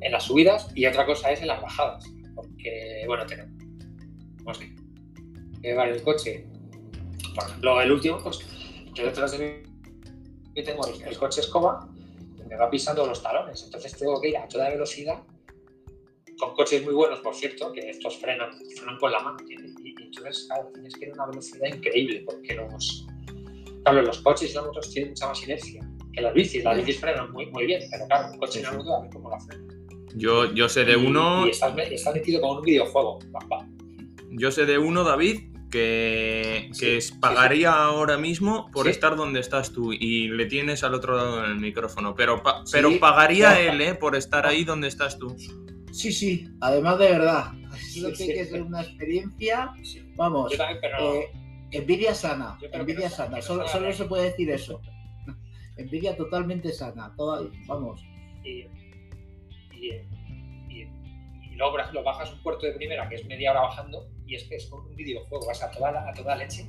en 0.00 0.10
las 0.10 0.24
subidas 0.24 0.68
y 0.74 0.86
otra 0.86 1.06
cosa 1.06 1.30
es 1.30 1.40
en 1.42 1.46
las 1.46 1.62
bajadas, 1.62 2.04
porque, 2.34 3.04
bueno, 3.06 3.24
tenemos 3.24 4.58
que 4.58 4.74
llevar 5.60 5.90
el 5.90 6.02
coche, 6.02 6.44
por 7.36 7.44
ejemplo, 7.44 7.80
el 7.80 7.92
último, 7.92 8.18
pues 8.18 8.40
yo 8.94 9.06
detrás 9.06 9.38
de 9.38 9.64
mí 10.54 10.62
tengo 10.64 10.84
el 10.86 11.16
coche 11.16 11.40
escoba 11.40 11.88
me 12.52 12.58
va 12.58 12.70
pisando 12.70 13.06
los 13.06 13.22
talones. 13.22 13.62
Entonces 13.64 13.96
tengo 13.96 14.20
que 14.20 14.28
ir 14.28 14.36
a 14.36 14.46
toda 14.46 14.68
velocidad, 14.68 15.22
con 16.42 16.54
coches 16.54 16.84
muy 16.84 16.92
buenos, 16.92 17.20
por 17.20 17.36
cierto, 17.36 17.72
que 17.72 17.88
estos 17.88 18.16
frenan, 18.16 18.50
frenan 18.76 18.98
con 18.98 19.12
la 19.12 19.20
mano. 19.20 19.38
Y, 19.48 19.54
entonces, 20.02 20.46
claro, 20.48 20.68
tienes 20.74 20.94
que 20.94 21.04
ir 21.04 21.10
a 21.12 21.14
una 21.14 21.26
velocidad 21.26 21.68
increíble, 21.68 22.24
porque 22.26 22.54
los, 22.54 23.06
claro, 23.84 24.02
los 24.02 24.18
coches 24.22 24.50
y 24.50 24.54
las 24.54 24.64
motos 24.64 24.90
tienen 24.90 25.10
mucha 25.10 25.28
más 25.28 25.40
inercia 25.44 25.88
que 26.12 26.20
las 26.20 26.34
bicis. 26.34 26.64
Las 26.64 26.76
bicis 26.78 26.98
frenan 26.98 27.30
muy, 27.30 27.46
muy 27.46 27.66
bien, 27.66 27.82
pero 27.92 28.06
claro, 28.08 28.32
un 28.32 28.38
coche 28.38 28.58
en 28.58 28.64
la 28.64 28.72
moto 28.72 28.96
a 28.96 29.02
ver 29.02 29.10
cómo 29.12 29.30
la 29.30 29.38
frena. 29.38 29.64
Yo, 30.16 30.52
yo 30.52 30.68
sé 30.68 30.84
de 30.84 30.96
uno. 30.96 31.46
Y, 31.46 31.50
estás, 31.50 31.74
metido 31.76 32.40
como 32.40 32.58
un 32.58 32.62
videojuego. 32.62 33.20
Yo 34.30 34.50
sé 34.50 34.66
de 34.66 34.78
uno, 34.78 35.04
David, 35.04 35.42
que, 35.70 36.70
pagaría 37.20 37.72
ahora 37.72 38.18
mismo 38.18 38.68
por 38.72 38.88
estar 38.88 39.14
donde 39.14 39.38
estás 39.38 39.72
tú 39.72 39.92
y 39.92 40.26
le 40.26 40.46
tienes 40.46 40.82
al 40.82 40.94
otro 40.94 41.16
lado 41.16 41.42
del 41.42 41.60
micrófono, 41.60 42.16
pero, 42.16 42.42
pero 42.72 42.98
pagaría 42.98 43.60
él 43.60 43.80
¿eh? 43.80 43.94
por 43.94 44.16
estar 44.16 44.44
ahí 44.44 44.64
donde 44.64 44.88
estás 44.88 45.20
tú. 45.20 45.36
Sí, 45.92 46.10
sí, 46.10 46.48
además 46.60 46.98
de 46.98 47.10
verdad. 47.10 47.52
Creo 47.94 48.12
que 48.12 48.40
es 48.40 48.52
una 48.52 48.82
experiencia, 48.82 49.72
vamos, 50.16 50.52
eh, 50.52 51.30
envidia 51.70 52.14
sana, 52.14 52.58
envidia 52.72 53.08
sana, 53.08 53.40
solo, 53.40 53.92
se 53.92 54.04
puede 54.06 54.24
decir 54.24 54.50
eso. 54.50 54.80
envidia 55.76 56.16
totalmente 56.16 56.72
sana, 56.72 57.14
toda, 57.16 57.48
vamos. 57.66 58.02
Y, 58.44 58.66
y, 59.80 61.54
luego, 61.56 61.76
lo 61.92 62.02
bajas 62.02 62.32
un 62.32 62.42
puerto 62.42 62.66
de 62.66 62.72
primera, 62.72 63.08
que 63.08 63.16
es 63.16 63.26
media 63.26 63.52
hora 63.52 63.62
bajando, 63.62 64.08
y 64.26 64.34
es 64.34 64.44
que 64.44 64.56
es 64.56 64.66
como 64.66 64.88
un 64.88 64.96
videojuego, 64.96 65.46
vas 65.46 65.62
a 65.62 65.70
toda, 65.70 66.08
a 66.08 66.12
toda 66.14 66.36
leche, 66.36 66.66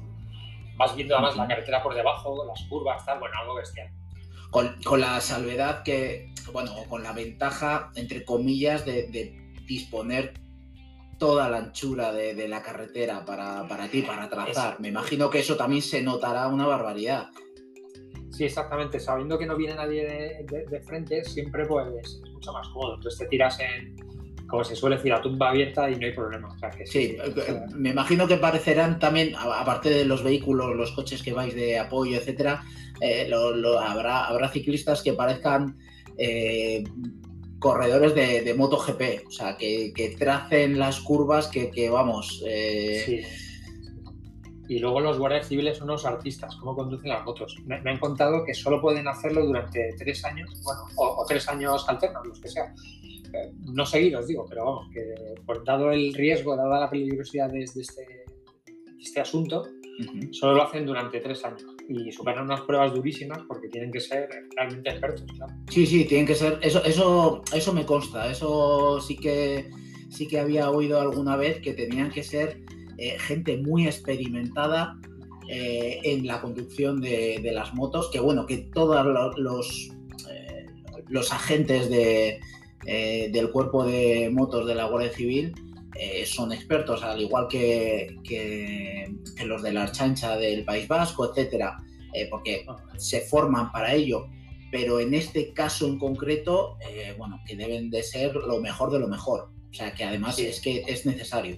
vas 0.75 0.95
viendo 0.95 1.15
además 1.15 1.37
la 1.37 1.47
carretera 1.47 1.81
por 1.81 1.95
debajo, 1.95 2.45
las 2.45 2.61
curvas, 2.65 3.05
tal, 3.05 3.19
bueno, 3.19 3.35
algo 3.39 3.55
bestial. 3.55 3.89
Con, 4.53 4.81
con 4.83 5.01
la 5.01 5.19
salvedad 5.19 5.83
que, 5.83 6.31
bueno, 6.53 6.71
con 6.87 7.03
la 7.03 7.11
ventaja, 7.11 7.91
entre 7.95 8.23
comillas, 8.23 8.85
de, 8.85 9.07
de 9.07 9.35
disponer 9.67 10.35
toda 11.17 11.49
la 11.49 11.57
anchura 11.57 12.11
de, 12.11 12.35
de 12.35 12.47
la 12.47 12.61
carretera 12.61 13.25
para, 13.25 13.67
para, 13.67 13.87
ti, 13.87 14.03
para 14.03 14.29
trazar. 14.29 14.79
Me 14.79 14.89
imagino 14.89 15.29
que 15.29 15.39
eso 15.39 15.57
también 15.57 15.81
se 15.81 16.03
notará 16.03 16.47
una 16.47 16.67
barbaridad. 16.67 17.29
Sí, 18.29 18.45
exactamente. 18.45 18.99
Sabiendo 18.99 19.39
que 19.39 19.45
no 19.47 19.57
viene 19.57 19.75
nadie 19.75 20.05
de, 20.05 20.45
de, 20.45 20.65
de 20.65 20.81
frente, 20.81 21.23
siempre 21.23 21.65
pues 21.65 21.87
es 22.03 22.21
mucho 22.31 22.53
más 22.53 22.67
cómodo. 22.69 22.95
Entonces 22.95 23.19
te 23.19 23.25
tiras 23.27 23.59
en, 23.59 23.95
como 24.53 24.63
se 24.63 24.75
suele 24.75 24.97
decir, 24.97 25.11
a 25.11 25.19
tumba 25.19 25.49
abierta 25.49 25.89
y 25.89 25.95
no 25.95 26.05
hay 26.05 26.11
problema. 26.11 26.47
O 26.47 26.57
sea, 26.59 26.69
que 26.69 26.85
sí, 26.85 27.17
sí, 27.17 27.41
sí, 27.43 27.53
me 27.73 27.89
imagino 27.89 28.27
que 28.27 28.37
parecerán 28.37 28.99
también, 28.99 29.33
aparte 29.35 29.89
de 29.89 30.05
los 30.05 30.21
vehículos, 30.21 30.75
los 30.75 30.91
coches 30.91 31.23
que 31.23 31.33
vais 31.33 31.55
de 31.55 31.79
apoyo, 31.79 32.19
etcétera, 32.19 32.63
eh, 33.01 33.25
lo, 33.27 33.55
lo, 33.55 33.79
habrá, 33.79 34.25
habrá 34.25 34.49
ciclistas 34.49 35.01
que 35.01 35.13
parezcan 35.13 35.75
eh, 36.19 36.83
corredores 37.57 38.13
de, 38.13 38.43
de, 38.43 38.53
MotoGP, 38.53 39.25
o 39.27 39.31
sea, 39.31 39.57
que, 39.57 39.91
que 39.91 40.09
tracen 40.09 40.77
las 40.77 40.99
curvas 40.99 41.47
que, 41.47 41.71
que 41.71 41.89
vamos. 41.89 42.43
Eh... 42.45 43.03
Sí. 43.07 43.21
Y 44.67 44.77
luego 44.77 44.99
los 44.99 45.17
guardias 45.17 45.47
civiles 45.47 45.79
son 45.79 45.89
unos 45.89 46.05
artistas, 46.05 46.55
cómo 46.57 46.75
conducen 46.75 47.09
las 47.09 47.25
motos. 47.25 47.57
Me, 47.65 47.81
me, 47.81 47.89
han 47.89 47.97
contado 47.97 48.45
que 48.45 48.53
solo 48.53 48.79
pueden 48.79 49.07
hacerlo 49.07 49.43
durante 49.47 49.95
tres 49.97 50.23
años, 50.23 50.51
bueno, 50.63 50.81
o, 50.95 51.21
o 51.23 51.25
tres 51.25 51.49
años 51.49 51.89
alternos, 51.89 52.27
los 52.27 52.39
que 52.39 52.49
sea. 52.49 52.71
No 53.73 53.85
seguidos, 53.85 54.27
digo, 54.27 54.45
pero 54.47 54.65
vamos, 54.65 54.89
que 54.93 55.15
por, 55.45 55.63
dado 55.63 55.91
el 55.91 56.13
riesgo, 56.13 56.55
dada 56.55 56.79
la 56.79 56.89
peligrosidad 56.89 57.49
de, 57.49 57.59
de, 57.59 57.81
este, 57.81 58.01
de 58.01 58.23
este, 59.01 59.21
asunto, 59.21 59.61
uh 59.61 60.03
-huh. 60.03 60.33
solo 60.33 60.55
lo 60.55 60.63
hacen 60.63 60.85
durante 60.85 61.19
tres 61.19 61.43
años 61.43 61.65
y 61.87 62.11
superan 62.11 62.45
unas 62.45 62.61
pruebas 62.61 62.93
durísimas 62.93 63.39
porque 63.47 63.67
tienen 63.67 63.91
que 63.91 63.99
ser 63.99 64.29
realmente 64.55 64.89
expertos. 64.89 65.25
Sí, 65.69 65.85
sí, 65.85 66.05
tienen 66.05 66.27
que 66.27 66.35
ser. 66.35 66.59
Eso, 66.61 66.83
eso, 66.83 67.43
eso 67.53 67.73
me 67.73 67.85
consta. 67.85 68.31
Eso 68.31 69.01
sí 69.01 69.17
que 69.17 69.69
sí 70.09 70.27
que 70.27 70.39
había 70.39 70.69
oído 70.69 71.01
alguna 71.01 71.35
vez 71.35 71.59
que 71.61 71.73
tenían 71.73 72.11
que 72.11 72.23
ser 72.23 72.61
eh, 72.97 73.17
gente 73.19 73.57
muy 73.57 73.87
experimentada 73.87 74.97
eh, 75.49 75.99
en 76.03 76.25
la 76.25 76.39
conducción 76.39 77.01
de, 77.01 77.39
de, 77.41 77.51
las 77.51 77.73
motos. 77.73 78.09
Que 78.11 78.19
bueno, 78.19 78.45
que 78.45 78.69
todos 78.73 79.37
los, 79.37 79.89
eh, 80.29 80.65
los 81.09 81.33
agentes 81.33 81.89
de, 81.89 82.39
eh, 82.85 83.29
del 83.31 83.51
cuerpo 83.51 83.85
de 83.85 84.29
motos 84.31 84.67
de 84.67 84.75
la 84.75 84.85
Guardia 84.85 85.11
Civil 85.11 85.53
eh, 85.95 86.25
son 86.25 86.51
expertos, 86.51 87.03
al 87.03 87.21
igual 87.21 87.47
que, 87.47 88.17
que, 88.23 89.13
que, 89.37 89.45
los 89.45 89.61
de 89.61 89.73
la 89.73 89.83
Archancha 89.83 90.37
del 90.37 90.65
País 90.65 90.87
Vasco, 90.87 91.29
etcétera, 91.29 91.77
eh, 92.13 92.27
porque 92.29 92.65
se 92.97 93.21
forman 93.21 93.71
para 93.71 93.93
ello. 93.93 94.27
Pero 94.71 94.99
en 94.99 95.13
este 95.13 95.53
caso 95.53 95.85
en 95.85 95.99
concreto, 95.99 96.77
bueno, 97.19 97.39
que 97.45 97.55
deben 97.55 97.91
de 97.91 98.01
ser 98.01 98.33
lo 98.33 98.59
mejor 98.59 98.91
de 98.91 98.97
lo 98.97 99.07
mejor. 99.07 99.51
O 99.69 99.73
sea, 99.73 99.93
que 99.93 100.03
además 100.03 100.35
sí. 100.35 100.47
es 100.47 100.59
que 100.59 100.83
es 100.87 101.05
necesario. 101.05 101.57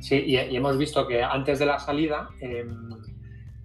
Sí, 0.00 0.16
y, 0.16 0.36
y, 0.36 0.56
hemos 0.56 0.78
visto 0.78 1.06
que 1.06 1.22
antes 1.22 1.58
de 1.58 1.66
la 1.66 1.78
salida, 1.78 2.30
eh, 2.40 2.64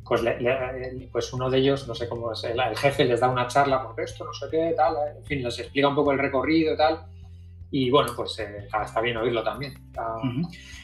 pues, 0.06 0.22
le, 0.22 0.40
le, 0.40 1.10
pues, 1.12 1.34
uno 1.34 1.50
de 1.50 1.58
ellos, 1.58 1.88
no 1.88 1.96
sé 1.96 2.08
cómo 2.08 2.32
es, 2.32 2.44
el, 2.44 2.60
jefe 2.78 3.06
les 3.06 3.20
da 3.20 3.30
una 3.30 3.48
charla 3.48 3.84
por 3.84 4.00
esto, 4.00 4.24
no 4.24 4.34
sé 4.34 4.46
qué, 4.52 4.74
tal, 4.76 4.96
en 5.18 5.26
fin, 5.26 5.44
les 5.44 5.60
explica 5.60 5.88
un 5.88 5.96
poco 5.96 6.12
el 6.12 6.20
recorrido 6.20 6.74
y 6.74 6.78
tal. 6.78 7.06
Y 7.72 7.90
bueno, 7.90 8.14
pues 8.16 8.40
eh, 8.40 8.68
está 8.86 9.02
bien 9.02 9.18
oírlo 9.18 9.44
también. 9.44 9.74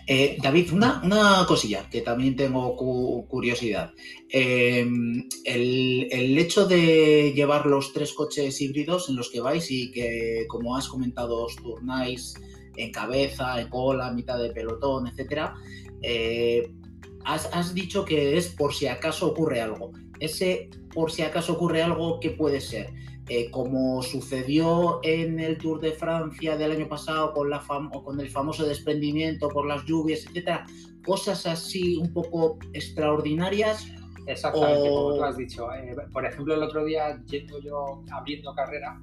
Eh, 0.08 0.38
David, 0.42 0.74
una, 0.74 1.00
una, 1.04 1.46
cosilla 1.48 1.88
que 1.90 2.02
también 2.02 2.36
tengo 2.36 2.76
cu 2.76 3.26
curiosidad. 3.30 3.92
Eh, 4.30 4.86
el, 5.46 6.08
el, 6.12 6.38
hecho 6.38 6.66
de 6.66 7.32
llevar 7.34 7.66
los 7.66 7.94
tres 7.94 8.12
coches 8.14 8.60
híbridos 8.60 9.08
en 9.10 9.16
los 9.16 9.30
que 9.30 9.40
vais 9.40 9.70
y 9.72 9.92
que, 9.92 10.46
como 10.50 10.76
has 10.76 10.90
comentado, 10.90 11.46
os 11.46 11.56
turnáis 11.56 12.34
en 12.76 12.92
cabeza, 12.92 13.62
en 13.62 13.70
cola, 13.70 14.12
mitad 14.12 14.40
de 14.40 14.50
pelotón, 14.50 15.08
etcétera. 15.08 15.54
Has, 17.26 17.50
has, 17.54 17.74
dicho 17.74 18.06
que 18.06 18.38
es 18.38 18.50
por 18.50 18.74
si 18.74 18.88
acaso 18.88 19.32
ocurre 19.32 19.62
algo. 19.62 19.92
Ese 20.20 20.70
por 20.94 21.12
si 21.12 21.22
acaso 21.22 21.54
ocurre 21.54 21.82
algo, 21.82 22.20
¿qué 22.20 22.32
puede 22.32 22.62
ser? 22.62 22.94
Eh, 23.30 23.50
como 23.50 24.02
sucedió 24.02 25.00
en 25.04 25.40
el 25.40 25.58
Tour 25.58 25.80
de 25.80 25.94
Francia 25.94 26.58
del 26.58 26.72
año 26.72 26.88
pasado 26.88 27.34
con, 27.34 27.50
la 27.50 27.64
con 28.04 28.20
el 28.20 28.30
famoso 28.30 28.66
desprendimiento 28.66 29.48
por 29.48 29.66
las 29.66 29.86
lluvias, 29.86 30.26
etcétera, 30.26 30.66
cosas 31.06 31.46
así 31.46 31.96
un 31.98 32.12
poco 32.12 32.58
extraordinarias. 32.74 33.88
Exactamente, 34.28 34.90
o... 34.90 34.96
como 34.96 35.16
tú 35.16 35.24
has 35.24 35.38
dicho. 35.38 35.74
Eh, 35.74 35.96
por 36.12 36.26
ejemplo, 36.26 36.54
el 36.54 36.64
otro 36.64 36.84
día, 36.84 37.22
yendo 37.26 37.60
yo 37.62 38.04
abriendo 38.12 38.54
carrera, 38.54 39.00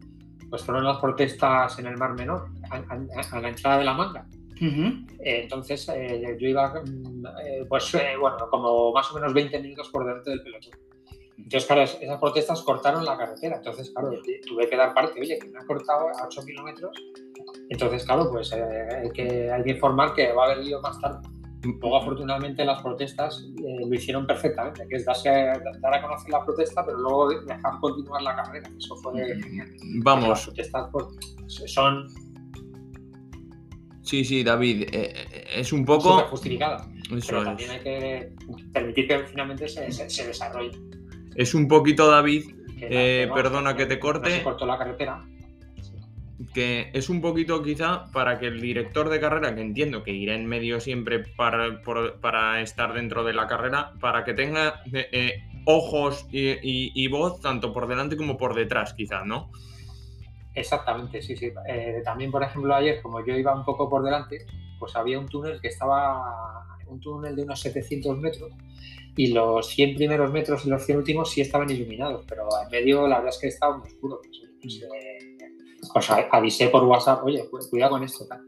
pues 0.50 0.62
fueron 0.62 0.84
las 0.84 0.98
protestas 0.98 1.78
en 1.78 1.86
el 1.86 1.96
Mar 1.96 2.14
Menor, 2.14 2.50
a, 2.70 2.76
a, 2.76 3.36
a 3.36 3.40
la 3.40 3.48
entrada 3.48 3.78
de 3.78 3.84
la 3.84 3.94
manga. 3.94 4.26
Uh 4.60 4.64
-huh. 4.64 5.06
eh, 5.20 5.40
entonces, 5.42 5.88
eh, 5.88 6.36
yo 6.40 6.48
iba, 6.48 6.68
mm, 6.68 7.26
eh, 7.44 7.66
pues, 7.68 7.96
bueno, 8.20 8.36
como 8.50 8.92
más 8.92 9.10
o 9.10 9.14
menos 9.14 9.32
20 9.32 9.60
minutos 9.60 9.88
por 9.90 10.04
delante 10.04 10.30
del 10.30 10.42
pelotón. 10.42 10.72
Entonces, 11.38 11.66
claro, 11.66 11.82
esas 11.82 12.18
protestas 12.18 12.62
cortaron 12.62 13.04
la 13.04 13.16
carretera. 13.16 13.56
Entonces, 13.56 13.90
claro, 13.90 14.10
tuve 14.46 14.68
que 14.68 14.76
dar 14.76 14.92
parte. 14.92 15.20
Oye, 15.20 15.38
que 15.38 15.48
me 15.48 15.58
ha 15.58 15.64
cortado 15.64 16.08
a 16.08 16.26
8 16.26 16.42
kilómetros. 16.44 16.92
Entonces, 17.70 18.04
claro, 18.04 18.28
pues 18.30 18.52
eh, 18.52 18.88
hay, 19.02 19.10
que, 19.10 19.50
hay 19.50 19.62
que 19.62 19.70
informar 19.70 20.14
que 20.14 20.32
va 20.32 20.42
a 20.42 20.46
haber 20.52 20.64
lío 20.64 20.80
más 20.80 21.00
tarde. 21.00 21.28
Luego, 21.62 21.96
afortunadamente, 21.96 22.64
las 22.64 22.82
protestas 22.82 23.44
eh, 23.64 23.86
lo 23.86 23.94
hicieron 23.94 24.26
perfectamente, 24.26 24.86
que 24.88 24.96
es 24.96 25.04
darse, 25.04 25.28
dar 25.28 25.94
a 25.94 26.02
conocer 26.02 26.30
la 26.30 26.44
protesta, 26.44 26.84
pero 26.84 26.98
luego 26.98 27.28
dejar 27.30 27.80
continuar 27.80 28.22
la 28.22 28.36
carrera. 28.36 28.68
Eso 28.76 28.96
fue 28.96 29.12
genial. 29.40 29.68
Vamos. 30.02 30.28
Las 30.28 30.44
protestas 30.44 30.88
pues, 30.92 31.06
son. 31.72 32.06
Sí, 34.08 34.24
sí, 34.24 34.42
David, 34.42 34.88
eh, 34.90 35.44
es 35.54 35.70
un 35.70 35.84
poco. 35.84 36.18
justificada. 36.30 36.88
Eso 37.14 37.26
pero 37.26 37.38
es. 37.40 37.44
también 37.44 37.70
hay 37.72 37.80
que 37.80 38.32
permitir 38.72 39.06
que 39.06 39.18
finalmente 39.26 39.68
se, 39.68 39.92
se, 39.92 40.08
se 40.08 40.26
desarrolle. 40.26 40.70
Es 41.34 41.52
un 41.52 41.68
poquito, 41.68 42.10
David, 42.10 42.46
que 42.78 43.24
eh, 43.24 43.28
perdona 43.34 43.76
que 43.76 43.84
te 43.84 43.98
corte. 43.98 44.30
No 44.30 44.36
se 44.36 44.42
cortó 44.42 44.64
la 44.64 44.78
carretera. 44.78 45.22
Que 46.54 46.90
es 46.94 47.10
un 47.10 47.20
poquito 47.20 47.62
quizá 47.62 48.06
para 48.10 48.38
que 48.38 48.46
el 48.46 48.62
director 48.62 49.10
de 49.10 49.20
carrera, 49.20 49.54
que 49.54 49.60
entiendo 49.60 50.02
que 50.02 50.12
irá 50.12 50.34
en 50.34 50.46
medio 50.46 50.80
siempre 50.80 51.18
para, 51.18 51.82
por, 51.82 52.18
para 52.20 52.62
estar 52.62 52.94
dentro 52.94 53.24
de 53.24 53.34
la 53.34 53.46
carrera, 53.46 53.92
para 54.00 54.24
que 54.24 54.32
tenga 54.32 54.80
eh, 54.90 55.08
eh 55.12 55.42
ojos 55.66 56.26
y, 56.32 56.48
y, 56.48 56.92
y, 56.94 57.08
voz 57.08 57.42
tanto 57.42 57.74
por 57.74 57.88
delante 57.88 58.16
como 58.16 58.38
por 58.38 58.54
detrás, 58.54 58.94
quizá, 58.94 59.26
¿no? 59.26 59.50
Exactamente, 60.58 61.22
sí, 61.22 61.36
sí. 61.36 61.52
Eh, 61.68 62.02
también, 62.04 62.30
por 62.30 62.42
ejemplo, 62.42 62.74
ayer, 62.74 63.00
como 63.00 63.24
yo 63.24 63.36
iba 63.36 63.54
un 63.54 63.64
poco 63.64 63.88
por 63.88 64.02
delante, 64.02 64.46
pues 64.78 64.94
había 64.96 65.18
un 65.18 65.26
túnel 65.26 65.60
que 65.60 65.68
estaba, 65.68 66.66
un 66.88 67.00
túnel 67.00 67.36
de 67.36 67.42
unos 67.42 67.60
700 67.60 68.18
metros, 68.18 68.52
y 69.16 69.28
los 69.28 69.66
100 69.68 69.96
primeros 69.96 70.32
metros 70.32 70.64
y 70.64 70.70
los 70.70 70.84
100 70.84 70.98
últimos 70.98 71.30
sí 71.30 71.40
estaban 71.40 71.70
iluminados, 71.70 72.24
pero 72.28 72.48
en 72.62 72.70
medio 72.70 73.06
la 73.06 73.16
verdad 73.16 73.34
es 73.34 73.38
que 73.40 73.48
estaba 73.48 73.78
muy 73.78 73.88
oscuro. 73.88 74.20
Pues, 74.22 74.42
pues, 74.60 74.82
eh, 74.82 75.40
pues 75.92 76.10
avisé 76.30 76.68
por 76.68 76.84
WhatsApp, 76.84 77.24
oye, 77.24 77.44
cuidado 77.70 77.92
con 77.92 78.04
esto. 78.04 78.26
Tal. 78.26 78.40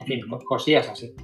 En 0.00 0.06
fin, 0.06 0.20
cosillas 0.44 0.88
así. 0.88 1.14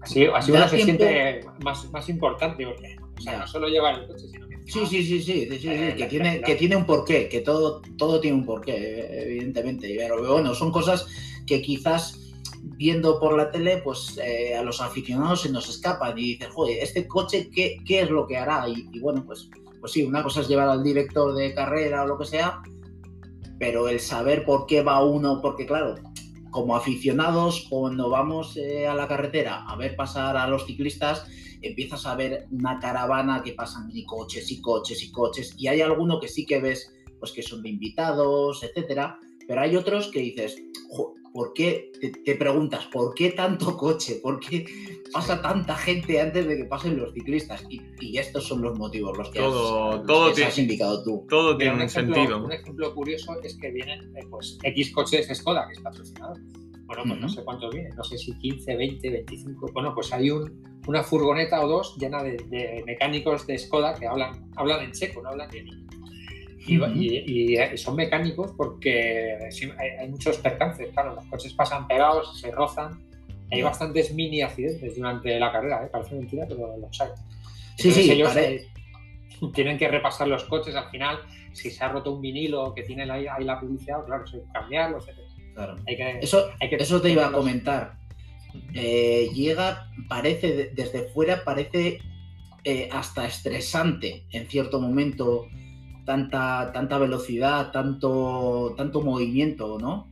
Así, 0.00 0.26
así 0.26 0.52
uno 0.52 0.68
se 0.68 0.78
siente 0.78 1.40
más, 1.62 1.90
más 1.90 2.08
importante, 2.08 2.66
porque 2.66 2.96
o 3.20 3.22
sea, 3.22 3.38
no 3.40 3.46
solo 3.46 3.68
llevar 3.68 4.00
el 4.00 4.06
coche, 4.06 4.28
sino 4.28 4.48
que... 4.48 4.56
Sí, 4.66 4.86
sí, 4.86 5.04
sí, 5.04 5.22
sí, 5.22 5.46
sí, 5.50 5.58
sí 5.58 5.68
eh, 5.68 5.94
que, 5.96 6.06
tiene, 6.06 6.40
que 6.40 6.54
tiene 6.54 6.76
un 6.76 6.86
porqué, 6.86 7.28
que 7.28 7.40
todo, 7.40 7.82
todo 7.98 8.18
tiene 8.18 8.38
un 8.38 8.46
porqué, 8.46 9.24
evidentemente. 9.24 9.94
Pero 9.98 10.32
bueno, 10.32 10.54
son 10.54 10.72
cosas 10.72 11.06
que 11.46 11.60
quizás 11.60 12.18
viendo 12.62 13.20
por 13.20 13.36
la 13.36 13.50
tele, 13.50 13.78
pues 13.78 14.18
eh, 14.24 14.56
a 14.56 14.62
los 14.62 14.80
aficionados 14.80 15.42
se 15.42 15.50
nos 15.50 15.68
escapan 15.68 16.18
y 16.18 16.32
dicen, 16.32 16.50
joder, 16.50 16.78
este 16.82 17.06
coche, 17.06 17.50
¿qué, 17.54 17.76
qué 17.84 18.02
es 18.02 18.10
lo 18.10 18.26
que 18.26 18.38
hará? 18.38 18.66
Y, 18.68 18.88
y, 18.92 19.00
bueno, 19.00 19.22
pues, 19.26 19.50
pues 19.80 19.92
sí, 19.92 20.02
una 20.02 20.22
cosa 20.22 20.40
es 20.40 20.48
llevar 20.48 20.68
al 20.68 20.82
director 20.82 21.34
de 21.34 21.54
carrera 21.54 22.04
o 22.04 22.06
lo 22.06 22.18
que 22.18 22.24
sea, 22.24 22.62
pero 23.58 23.88
el 23.88 24.00
saber 24.00 24.46
por 24.46 24.66
qué 24.66 24.82
va 24.82 25.04
uno, 25.04 25.42
porque 25.42 25.66
claro, 25.66 25.96
como 26.50 26.76
aficionados, 26.76 27.66
cuando 27.68 28.10
vamos 28.10 28.56
eh, 28.56 28.86
a 28.86 28.94
la 28.94 29.08
carretera 29.08 29.64
a 29.66 29.76
ver 29.76 29.96
pasar 29.96 30.36
a 30.36 30.48
los 30.48 30.66
ciclistas, 30.66 31.26
empiezas 31.62 32.06
a 32.06 32.14
ver 32.14 32.46
una 32.50 32.78
caravana 32.78 33.42
que 33.42 33.52
pasan 33.52 33.90
y 33.92 34.04
coches 34.04 34.50
y 34.50 34.60
coches 34.60 35.02
y 35.02 35.10
coches, 35.10 35.54
y 35.58 35.68
hay 35.68 35.80
alguno 35.80 36.20
que 36.20 36.28
sí 36.28 36.46
que 36.46 36.60
ves, 36.60 36.92
pues 37.18 37.32
que 37.32 37.42
son 37.42 37.62
de 37.62 37.68
invitados, 37.68 38.62
etcétera, 38.62 39.18
pero 39.46 39.60
hay 39.60 39.76
otros 39.76 40.08
que 40.08 40.20
dices, 40.20 40.56
¿por 41.32 41.52
qué? 41.52 41.92
Te, 42.00 42.10
te, 42.10 42.34
preguntas, 42.34 42.86
¿por 42.86 43.14
qué 43.14 43.30
tanto 43.30 43.76
coche? 43.76 44.20
¿Por 44.22 44.40
qué 44.40 44.64
pasa 45.12 45.40
tanta 45.40 45.76
gente 45.76 46.20
antes 46.20 46.46
de 46.46 46.56
que 46.56 46.64
pasen 46.64 46.96
los 46.96 47.12
ciclistas? 47.12 47.64
Y, 47.68 47.80
y 48.00 48.18
estos 48.18 48.44
son 48.46 48.62
los 48.62 48.78
motivos, 48.78 49.16
los 49.16 49.30
que, 49.30 49.38
todo, 49.38 49.92
has, 49.92 50.06
todo 50.06 50.20
los 50.20 50.28
que 50.30 50.34
tiene, 50.36 50.50
has 50.50 50.58
indicado 50.58 51.02
tú. 51.02 51.26
Todo 51.28 51.56
tiene 51.56 51.72
un, 51.72 51.80
un 51.80 51.86
ejemplo, 51.86 52.14
sentido. 52.14 52.44
Un 52.44 52.52
ejemplo 52.52 52.94
curioso 52.94 53.36
es 53.42 53.56
que 53.56 53.70
vienen 53.70 54.16
eh, 54.16 54.26
pues, 54.30 54.58
X 54.62 54.92
coches 54.92 55.28
Skoda, 55.32 55.66
que 55.68 55.74
es 55.74 55.80
patrocinado. 55.80 56.34
Bueno, 56.90 57.04
pues 57.06 57.20
no 57.20 57.28
sé 57.28 57.44
cuántos 57.44 57.72
vienen, 57.72 57.94
no 57.94 58.02
sé 58.02 58.18
si 58.18 58.36
15, 58.36 58.74
20, 58.74 59.10
25. 59.10 59.70
Bueno, 59.72 59.94
pues 59.94 60.12
hay 60.12 60.28
un, 60.28 60.60
una 60.88 61.04
furgoneta 61.04 61.64
o 61.64 61.68
dos 61.68 61.96
llena 61.96 62.20
de, 62.20 62.82
mecánicos 62.84 63.46
de 63.46 63.56
Skoda 63.58 63.94
que 63.94 64.08
hablan, 64.08 64.50
hablan 64.56 64.82
en 64.82 64.90
checo, 64.90 65.22
no 65.22 65.28
hablan 65.28 65.54
en 65.54 65.86
y, 66.66 67.54
y, 67.54 67.78
son 67.78 67.94
mecánicos 67.94 68.52
porque 68.56 69.38
hay, 70.00 70.08
muchos 70.08 70.38
percances, 70.38 70.90
claro, 70.92 71.14
los 71.14 71.24
coches 71.26 71.54
pasan 71.54 71.86
pegados, 71.86 72.40
se 72.40 72.50
rozan, 72.50 73.00
hay 73.52 73.62
bastantes 73.62 74.12
mini 74.12 74.42
accidentes 74.42 74.96
durante 74.96 75.38
la 75.38 75.52
carrera, 75.52 75.84
¿eh? 75.84 75.88
parece 75.92 76.16
mentira, 76.16 76.44
pero 76.48 76.76
los 76.76 77.00
hay. 77.00 77.10
sí, 77.76 77.92
sí, 77.92 78.10
ellos 78.10 78.34
eh, 78.36 78.66
tienen 79.54 79.78
que 79.78 79.86
repasar 79.86 80.26
los 80.26 80.42
coches 80.44 80.74
al 80.74 80.90
final, 80.90 81.20
si 81.52 81.70
se 81.70 81.84
ha 81.84 81.88
roto 81.88 82.14
un 82.14 82.20
vinilo 82.20 82.74
que 82.74 82.82
tienen 82.82 83.12
ahí, 83.12 83.28
ahí 83.28 83.44
la 83.44 83.60
publicidad, 83.60 84.04
claro, 84.04 84.24
que 84.24 84.42
cambiarlo, 84.52 84.98
etc. 84.98 85.29
Claro. 85.54 85.76
eso, 85.86 86.50
eso 86.60 87.00
te 87.00 87.10
iba 87.10 87.26
a 87.26 87.32
comentar. 87.32 87.94
Eh, 88.74 89.28
llega, 89.34 89.90
parece, 90.08 90.70
desde 90.74 91.08
fuera, 91.10 91.44
parece 91.44 91.98
hasta 92.92 93.26
estresante 93.26 94.24
en 94.32 94.46
cierto 94.46 94.80
momento 94.80 95.46
tanta, 96.04 96.72
tanta 96.72 96.98
velocidad, 96.98 97.70
tanto, 97.70 98.74
tanto 98.76 99.00
movimiento, 99.00 99.78
¿no? 99.78 100.10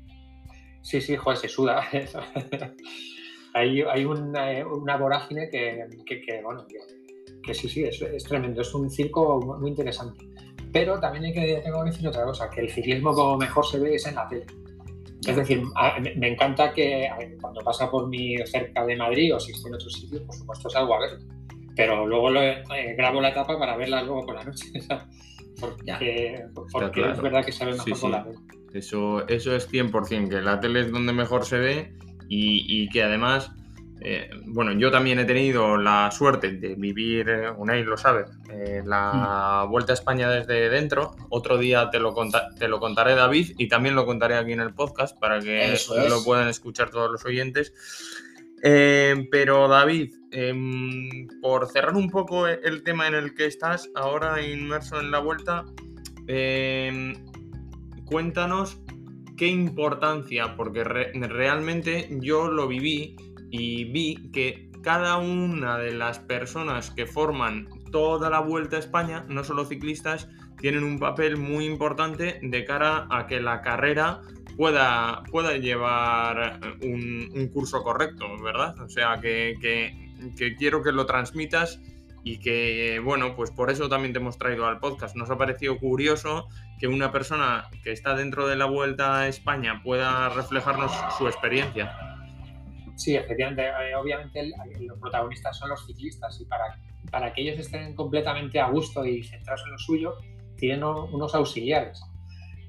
Sí, 0.82 1.00
sí, 1.00 1.16
joder, 1.16 1.38
se 1.38 1.48
suda. 1.48 1.82
hay, 3.54 3.82
hay 3.82 4.04
una, 4.04 4.66
una, 4.66 4.96
vorágine 4.96 5.50
que, 5.50 5.88
que, 6.06 6.40
bueno, 6.42 6.66
que, 7.42 7.52
sí, 7.54 7.68
sí, 7.68 7.84
es, 7.84 8.00
es, 8.00 8.24
tremendo, 8.24 8.62
es 8.62 8.72
un 8.74 8.88
circo 8.90 9.58
muy 9.60 9.70
interesante. 9.70 10.24
Pero 10.72 11.00
también 11.00 11.24
hay 11.24 11.32
que, 11.32 11.60
tengo 11.64 11.82
que 11.82 11.90
decir 11.90 12.06
otra 12.06 12.24
cosa, 12.24 12.48
que 12.48 12.60
el 12.60 12.70
ciclismo 12.70 13.12
como 13.12 13.36
mejor 13.36 13.66
se 13.66 13.78
ve 13.78 13.96
es 13.96 14.06
en 14.06 14.14
la 14.14 14.28
tele. 14.28 14.46
Es 15.26 15.36
decir, 15.36 15.62
me 16.16 16.28
encanta 16.28 16.72
que 16.72 17.08
cuando 17.40 17.60
pasa 17.62 17.90
por 17.90 18.08
mi 18.08 18.36
cerca 18.46 18.86
de 18.86 18.96
Madrid 18.96 19.34
o 19.34 19.40
si 19.40 19.52
estoy 19.52 19.70
en 19.70 19.74
otro 19.74 19.90
sitio, 19.90 20.24
por 20.24 20.34
supuesto 20.34 20.70
salgo 20.70 20.94
a 20.94 21.00
verlo. 21.00 21.18
Pero 21.74 22.06
luego 22.06 22.30
lo, 22.30 22.42
eh, 22.42 22.94
grabo 22.96 23.20
la 23.20 23.30
etapa 23.30 23.58
para 23.58 23.76
verla 23.76 24.02
luego 24.02 24.26
por 24.26 24.34
la 24.36 24.44
noche. 24.44 24.66
Porque, 25.60 26.44
es 26.44 27.20
verdad 27.20 27.44
que 27.44 27.50
se 27.50 27.64
ve 27.64 27.72
mejor 27.72 28.10
la 28.10 28.22
tele. 28.22 28.38
Eso, 28.74 29.26
eso 29.26 29.56
es 29.56 29.68
100%, 29.70 30.28
que 30.28 30.40
la 30.40 30.60
tele 30.60 30.80
es 30.80 30.92
donde 30.92 31.12
mejor 31.12 31.44
se 31.44 31.58
ve 31.58 31.92
y, 32.28 32.88
que 32.90 33.02
además, 33.02 33.50
eh, 34.00 34.30
bueno, 34.46 34.72
yo 34.72 34.90
también 34.90 35.18
he 35.18 35.24
tenido 35.24 35.76
la 35.76 36.10
suerte 36.10 36.52
de 36.52 36.74
vivir, 36.74 37.28
eh, 37.28 37.50
Unai 37.50 37.82
lo 37.84 37.96
sabe, 37.96 38.24
eh, 38.50 38.82
la 38.84 39.64
hmm. 39.66 39.70
Vuelta 39.70 39.92
a 39.92 39.94
España 39.94 40.30
desde 40.30 40.68
dentro. 40.68 41.16
Otro 41.30 41.58
día 41.58 41.90
te 41.90 41.98
lo, 41.98 42.14
te 42.58 42.68
lo 42.68 42.80
contaré, 42.80 43.14
David, 43.14 43.54
y 43.58 43.68
también 43.68 43.94
lo 43.94 44.06
contaré 44.06 44.36
aquí 44.36 44.52
en 44.52 44.60
el 44.60 44.74
podcast 44.74 45.18
para 45.18 45.40
que 45.40 45.76
lo 46.08 46.22
puedan 46.24 46.48
escuchar 46.48 46.90
todos 46.90 47.10
los 47.10 47.24
oyentes. 47.24 47.72
pero 48.60 49.68
David, 49.68 50.12
Em, 50.30 51.26
por 51.40 51.68
cerrar 51.68 51.96
un 51.96 52.10
poco 52.10 52.46
el 52.46 52.82
tema 52.82 53.06
en 53.06 53.14
el 53.14 53.34
que 53.34 53.46
estás 53.46 53.88
ahora 53.94 54.42
inmerso 54.42 55.00
en 55.00 55.10
la 55.10 55.20
vuelta, 55.20 55.64
em, 56.26 57.14
cuéntanos 58.04 58.78
qué 59.38 59.46
importancia, 59.46 60.54
porque 60.54 60.84
realmente 60.84 62.08
yo 62.20 62.48
lo 62.48 62.68
viví 62.68 63.16
y 63.50 63.84
vi 63.84 64.30
que 64.32 64.70
cada 64.82 65.18
una 65.18 65.78
de 65.78 65.92
las 65.92 66.18
personas 66.18 66.90
que 66.90 67.06
forman 67.06 67.68
toda 67.90 68.30
la 68.30 68.40
vuelta 68.40 68.76
a 68.76 68.80
España, 68.80 69.24
no 69.28 69.44
solo 69.44 69.64
ciclistas, 69.64 70.28
tienen 70.58 70.84
un 70.84 70.98
papel 70.98 71.36
muy 71.36 71.64
importante 71.64 72.38
de 72.42 72.64
cara 72.64 73.06
a 73.10 73.26
que 73.26 73.40
la 73.40 73.62
carrera 73.62 74.20
pueda, 74.56 75.22
pueda 75.30 75.56
llevar 75.56 76.60
un, 76.82 77.50
curso 77.52 77.82
correcto, 77.82 78.26
¿verdad? 78.42 78.78
O 78.80 78.88
sea, 78.88 79.20
que 79.20 79.54
que 80.36 80.56
quiero 80.56 80.82
que 80.82 80.92
lo 80.92 81.06
transmitas 81.06 81.80
y 82.24 82.38
que, 82.38 83.00
bueno, 83.02 83.34
pues 83.34 83.50
por 83.50 83.70
eso 83.70 83.88
también 83.88 84.12
te 84.12 84.18
hemos 84.18 84.38
traído 84.38 84.66
al 84.66 84.80
podcast. 84.80 85.16
Nos 85.16 85.30
ha 85.30 85.38
parecido 85.38 85.78
curioso 85.78 86.48
que 86.78 86.88
una 86.88 87.12
persona 87.12 87.68
que 87.82 87.92
está 87.92 88.14
dentro 88.14 88.46
de 88.46 88.56
la 88.56 88.66
Vuelta 88.66 89.20
a 89.20 89.28
España 89.28 89.80
pueda 89.82 90.28
reflejarnos 90.28 90.92
su 91.16 91.26
experiencia. 91.26 92.17
Sí, 92.98 93.16
efectivamente, 93.16 93.62
eh, 93.62 93.94
obviamente 93.94 94.50
los 94.80 94.98
protagonistas 94.98 95.56
son 95.56 95.70
los 95.70 95.86
ciclistas 95.86 96.38
y 96.40 96.44
para, 96.44 96.78
para 97.10 97.32
que 97.32 97.42
ellos 97.42 97.58
estén 97.60 97.94
completamente 97.94 98.60
a 98.60 98.68
gusto 98.68 99.04
y 99.04 99.22
centrados 99.22 99.62
en 99.64 99.72
lo 99.72 99.78
suyo, 99.78 100.14
tienen 100.56 100.84
unos 100.84 101.34
auxiliares. 101.34 102.02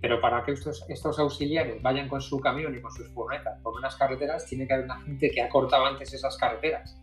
Pero 0.01 0.21
para 0.21 0.43
que 0.45 0.51
estos, 0.51 0.85
estos 0.87 1.19
auxiliares 1.19 1.81
vayan 1.81 2.07
con 2.07 2.21
su 2.21 2.39
camión 2.39 2.73
y 2.77 2.81
con 2.81 2.91
sus 2.91 3.09
furgonetas 3.09 3.59
por 3.61 3.75
unas 3.75 3.95
carreteras, 3.97 4.45
tiene 4.45 4.65
que 4.65 4.73
haber 4.73 4.85
una 4.85 5.01
gente 5.01 5.29
que 5.29 5.41
ha 5.41 5.49
cortado 5.49 5.85
antes 5.85 6.13
esas 6.13 6.37
carreteras 6.37 6.95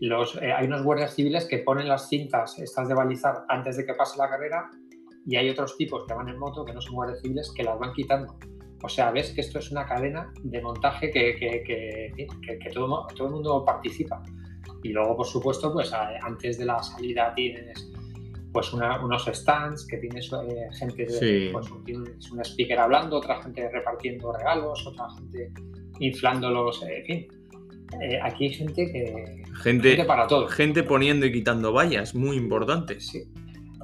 eh, 0.00 0.52
hay 0.52 0.66
unos 0.66 0.82
guardias 0.82 1.14
civiles 1.14 1.44
que 1.44 1.58
ponen 1.58 1.86
las 1.86 2.08
cintas 2.08 2.58
estas 2.58 2.88
de 2.88 2.94
balizar 2.94 3.44
antes 3.48 3.76
de 3.76 3.84
que 3.84 3.92
pase 3.92 4.16
la 4.16 4.30
carrera 4.30 4.70
y 5.26 5.36
hay 5.36 5.50
otros 5.50 5.76
tipos 5.76 6.06
que 6.06 6.14
van 6.14 6.28
en 6.28 6.38
moto, 6.38 6.64
que 6.64 6.72
no 6.72 6.80
son 6.80 6.94
guardias 6.94 7.20
civiles, 7.20 7.52
que 7.54 7.62
las 7.62 7.78
van 7.78 7.92
quitando. 7.92 8.34
O 8.82 8.88
sea, 8.88 9.10
ves 9.10 9.32
que 9.32 9.42
esto 9.42 9.58
es 9.58 9.70
una 9.70 9.86
cadena 9.86 10.32
de 10.42 10.60
montaje 10.60 11.10
que, 11.10 11.36
que, 11.36 12.14
que, 12.14 12.70
todo, 12.70 13.06
todo, 13.14 13.26
el 13.28 13.34
mundo 13.34 13.64
participa. 13.64 14.22
Y 14.82 14.90
luego, 14.90 15.18
por 15.18 15.26
supuesto, 15.26 15.72
pues 15.72 15.92
antes 15.92 16.58
de 16.58 16.64
la 16.64 16.82
salida 16.82 17.32
tienes 17.34 17.90
pues 18.52 18.72
unos 18.72 19.26
stands 19.26 19.86
que 19.86 19.98
tienes 19.98 20.32
eh, 20.32 20.68
gente, 20.76 21.06
de, 21.06 21.50
pues, 21.52 21.68
tienes 21.84 22.30
un 22.32 22.40
speaker 22.40 22.80
hablando, 22.80 23.18
otra 23.18 23.40
gente 23.42 23.68
repartiendo 23.70 24.32
regalos, 24.32 24.84
otra 24.86 25.06
gente 25.10 25.52
inflándolos, 26.00 26.82
en 26.82 27.04
fin, 27.04 27.28
eh, 28.00 28.18
aquí 28.22 28.44
hay 28.44 28.54
gente 28.54 28.92
que. 28.92 29.42
Gente, 29.62 30.04
para 30.04 30.26
todo. 30.26 30.46
Gente 30.48 30.82
poniendo 30.82 31.26
y 31.26 31.32
quitando 31.32 31.72
vallas, 31.72 32.14
muy 32.14 32.36
importante. 32.36 33.00
Sí. 33.00 33.24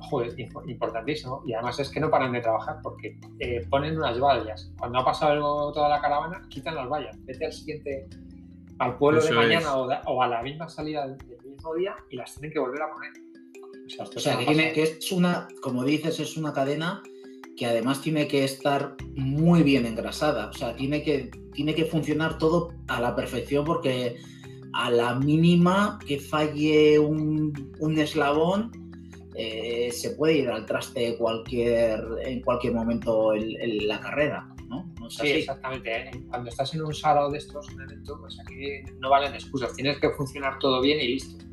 Joder, 0.09 0.35
importantísimo. 0.67 1.43
Y 1.47 1.55
además 1.55 1.79
es 1.81 1.89
que 1.91 2.01
no 2.01 2.11
paran 2.11 2.33
de 2.33 2.41
trabajar 2.41 2.79
porque 2.83 3.19
eh, 3.39 3.67
ponen 3.69 3.97
unas 3.97 4.19
vallas. 4.21 4.73
Cuando 4.79 4.99
ha 4.99 5.05
pasado 5.05 5.73
toda 5.73 5.89
la 5.89 6.01
caravana, 6.01 6.47
quitan 6.49 6.75
las 6.75 6.89
vallas. 6.89 7.17
Vete 7.25 7.47
al 7.47 7.53
siguiente, 7.53 8.07
al 8.79 8.97
pueblo 8.99 9.23
de 9.23 9.33
mañana 9.33 9.77
o, 9.77 10.23
a 10.23 10.29
la 10.29 10.43
misma 10.43 10.69
salida 10.69 11.07
del, 11.07 11.19
mismo 11.45 11.75
día 11.75 11.97
y 12.11 12.17
las 12.17 12.33
tienen 12.35 12.53
que 12.53 12.59
volver 12.59 12.83
a 12.83 12.93
poner. 12.93 13.13
O 13.99 14.19
sea, 14.19 14.37
que, 14.39 14.45
que 14.73 14.83
es 14.83 15.13
una, 15.13 15.49
como 15.63 15.85
dices, 15.85 16.19
es 16.19 16.37
una 16.37 16.53
cadena 16.53 17.03
que 17.57 17.67
además 17.67 18.03
tiene 18.03 18.29
que 18.29 18.45
estar 18.45 18.97
muy 19.15 19.63
bien 19.63 19.87
engrasada. 19.87 20.49
O 20.49 20.53
sea, 20.53 20.77
tiene 20.77 21.03
que, 21.03 21.31
tiene 21.55 21.75
que 21.75 21.85
funcionar 21.87 22.39
todo 22.39 22.75
a 22.89 23.01
la 23.01 23.17
perfección 23.17 23.65
porque 23.65 24.17
a 24.77 24.91
la 24.91 25.15
mínima 25.15 25.99
que 26.07 26.21
falle 26.21 26.99
un, 26.99 27.53
eslabón, 27.99 28.71
eh, 29.37 29.91
se 29.93 30.11
puede 30.13 30.39
ir 30.39 30.49
al 30.49 30.65
traste 30.67 31.17
cualquier, 31.17 32.01
en 32.25 32.41
cualquier 32.43 32.75
momento 32.75 33.35
en, 33.35 33.87
la 33.87 34.01
carrera. 34.01 34.49
¿no? 34.69 34.93
sí, 35.09 35.29
exactamente. 35.29 35.95
¿eh? 35.95 36.11
Cuando 36.29 36.49
estás 36.49 36.75
en 36.75 36.83
un 36.83 36.95
sábado 36.95 37.31
de 37.31 37.39
estos, 37.39 37.69
un 37.71 37.83
evento, 37.83 38.19
pues 38.21 38.39
aquí 38.41 38.83
no 38.99 39.11
valen 39.11 39.35
excusas. 39.35 39.75
Tienes 39.75 39.99
que 39.99 40.11
funcionar 40.11 40.59
todo 40.59 40.81
bien 40.81 41.01
y 41.01 41.09
listo. 41.09 41.45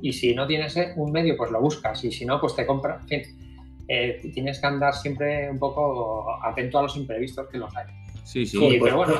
Y 0.00 0.12
si 0.12 0.34
no 0.34 0.46
tienes 0.46 0.76
eh, 0.76 0.92
un 0.96 1.12
medio, 1.12 1.36
pues 1.36 1.50
lo 1.50 1.60
buscas. 1.60 2.02
Y 2.04 2.12
si 2.12 2.24
no, 2.24 2.40
pues 2.40 2.54
te 2.54 2.66
compras. 2.66 3.02
En 3.02 3.08
fin, 3.08 3.22
eh, 3.88 4.20
tienes 4.32 4.60
que 4.60 4.66
andar 4.66 4.94
siempre 4.94 5.50
un 5.50 5.58
poco 5.58 6.26
atento 6.44 6.78
a 6.78 6.82
los 6.82 6.96
imprevistos 6.96 7.48
que 7.48 7.58
los 7.58 7.74
hay. 7.76 7.86
Sí, 8.24 8.46
sí. 8.46 8.58
pero 8.58 8.78
pues, 8.78 8.94
bueno. 8.94 9.14